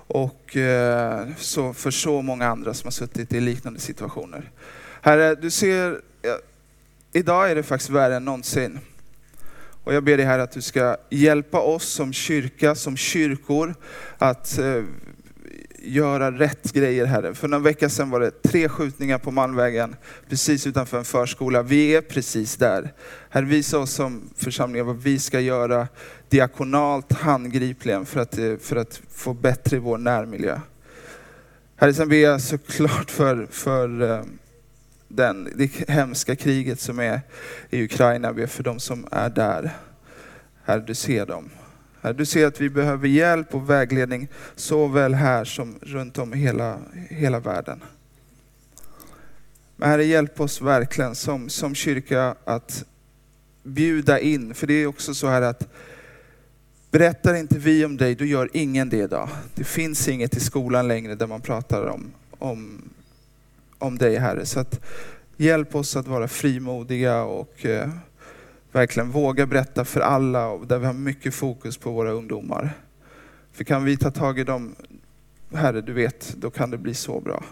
och 0.07 0.57
eh, 0.57 1.27
så 1.37 1.73
för 1.73 1.91
så 1.91 2.21
många 2.21 2.47
andra 2.47 2.73
som 2.73 2.87
har 2.87 2.91
suttit 2.91 3.33
i 3.33 3.39
liknande 3.39 3.79
situationer. 3.79 4.51
Herre, 5.01 5.35
du 5.35 5.49
ser, 5.49 6.01
idag 7.13 7.51
är 7.51 7.55
det 7.55 7.63
faktiskt 7.63 7.89
värre 7.89 8.15
än 8.15 8.25
någonsin. 8.25 8.79
Och 9.83 9.93
jag 9.93 10.03
ber 10.03 10.17
dig 10.17 10.25
här 10.25 10.39
att 10.39 10.51
du 10.51 10.61
ska 10.61 10.97
hjälpa 11.09 11.59
oss 11.59 11.85
som 11.85 12.13
kyrka, 12.13 12.75
som 12.75 12.97
kyrkor, 12.97 13.75
att 14.17 14.57
eh, 14.57 14.83
göra 15.83 16.31
rätt 16.31 16.73
grejer 16.73 17.05
Herre. 17.05 17.33
För 17.33 17.47
några 17.47 17.63
vecka 17.63 17.89
sedan 17.89 18.09
var 18.09 18.19
det 18.19 18.43
tre 18.43 18.69
skjutningar 18.69 19.17
på 19.17 19.31
Malmvägen, 19.31 19.95
precis 20.29 20.67
utanför 20.67 20.97
en 20.97 21.05
förskola. 21.05 21.61
Vi 21.61 21.95
är 21.95 22.01
precis 22.01 22.55
där. 22.55 22.93
Herre, 23.29 23.45
visa 23.45 23.79
oss 23.79 23.91
som 23.91 24.29
församling 24.35 24.85
vad 24.85 24.97
vi 24.97 25.19
ska 25.19 25.39
göra 25.39 25.87
diakonalt 26.29 27.13
handgripligen 27.13 28.05
för 28.05 28.19
att, 28.19 28.37
eh, 28.37 28.57
för 28.57 28.75
att 28.75 29.01
få 29.09 29.33
bättre 29.33 29.77
i 29.77 29.79
vår 29.79 29.97
närmiljö. 29.97 30.59
Herre, 31.75 31.93
sen 31.93 32.09
ber 32.09 32.17
jag 32.17 32.41
såklart 32.41 33.11
för, 33.11 33.47
för 33.51 34.11
eh, 34.11 34.23
den, 35.07 35.49
det 35.55 35.89
hemska 35.89 36.35
kriget 36.35 36.79
som 36.79 36.99
är 36.99 37.21
i 37.69 37.83
Ukraina. 37.83 38.27
Jag 38.27 38.35
ber 38.35 38.47
för 38.47 38.63
de 38.63 38.79
som 38.79 39.07
är 39.11 39.29
där. 39.29 39.71
Herre, 40.65 40.83
du 40.87 40.95
ser 40.95 41.25
dem. 41.25 41.49
Du 42.11 42.25
ser 42.25 42.47
att 42.47 42.61
vi 42.61 42.69
behöver 42.69 43.07
hjälp 43.07 43.55
och 43.55 43.69
vägledning 43.69 44.27
såväl 44.55 45.13
här 45.13 45.45
som 45.45 45.79
runt 45.81 46.17
om 46.17 46.33
i 46.33 46.37
hela, 46.37 46.79
hela 47.09 47.39
världen. 47.39 47.83
Men 49.75 49.89
Herre, 49.89 50.03
hjälp 50.03 50.39
oss 50.39 50.61
verkligen 50.61 51.15
som, 51.15 51.49
som 51.49 51.75
kyrka 51.75 52.35
att 52.43 52.85
bjuda 53.63 54.19
in. 54.19 54.53
För 54.53 54.67
det 54.67 54.73
är 54.73 54.87
också 54.87 55.13
så 55.13 55.27
här 55.27 55.41
att 55.41 55.67
berättar 56.91 57.35
inte 57.35 57.59
vi 57.59 57.85
om 57.85 57.97
dig, 57.97 58.15
då 58.15 58.25
gör 58.25 58.49
ingen 58.53 58.89
det 58.89 58.97
idag. 58.97 59.29
Det 59.55 59.63
finns 59.63 60.07
inget 60.07 60.37
i 60.37 60.39
skolan 60.39 60.87
längre 60.87 61.15
där 61.15 61.27
man 61.27 61.41
pratar 61.41 61.85
om, 61.85 62.11
om, 62.29 62.81
om 63.77 63.97
dig 63.97 64.17
Herre. 64.17 64.45
Så 64.45 64.59
att 64.59 64.79
hjälp 65.37 65.75
oss 65.75 65.95
att 65.95 66.07
vara 66.07 66.27
frimodiga 66.27 67.23
och 67.23 67.65
eh, 67.65 67.89
verkligen 68.73 69.11
våga 69.11 69.45
berätta 69.45 69.85
för 69.85 69.99
alla 69.99 70.47
och 70.47 70.67
där 70.67 70.79
vi 70.79 70.85
har 70.85 70.93
mycket 70.93 71.33
fokus 71.33 71.77
på 71.77 71.91
våra 71.91 72.11
ungdomar. 72.11 72.73
För 73.51 73.63
kan 73.63 73.83
vi 73.83 73.97
ta 73.97 74.11
tag 74.11 74.39
i 74.39 74.43
dem, 74.43 74.75
Herre 75.53 75.81
du 75.81 75.93
vet, 75.93 76.33
då 76.37 76.51
kan 76.51 76.71
det 76.71 76.77
bli 76.77 76.93
så 76.93 77.19
bra. 77.19 77.43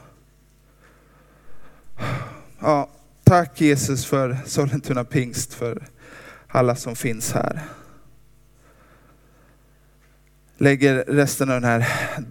Ja, 2.60 2.90
tack 3.24 3.62
Jesus 3.62 4.06
för 4.06 4.38
Sollentuna 4.46 5.04
pingst, 5.04 5.54
för 5.54 5.88
alla 6.48 6.76
som 6.76 6.96
finns 6.96 7.32
här. 7.34 7.62
lägger 10.62 11.04
resten 11.08 11.50
av 11.50 11.62
den 11.62 11.70
här 11.70 11.80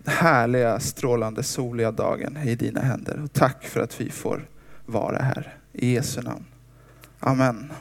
härliga, 0.06 0.80
strålande, 0.80 1.42
soliga 1.42 1.92
dagen 1.92 2.38
i 2.44 2.54
dina 2.54 2.80
händer. 2.80 3.20
Och 3.24 3.32
tack 3.32 3.64
för 3.64 3.80
att 3.80 4.00
vi 4.00 4.10
får 4.10 4.48
vara 4.86 5.22
här. 5.22 5.54
I 5.72 5.94
Jesu 5.94 6.22
namn. 6.22 6.44
Amen. 7.20 7.72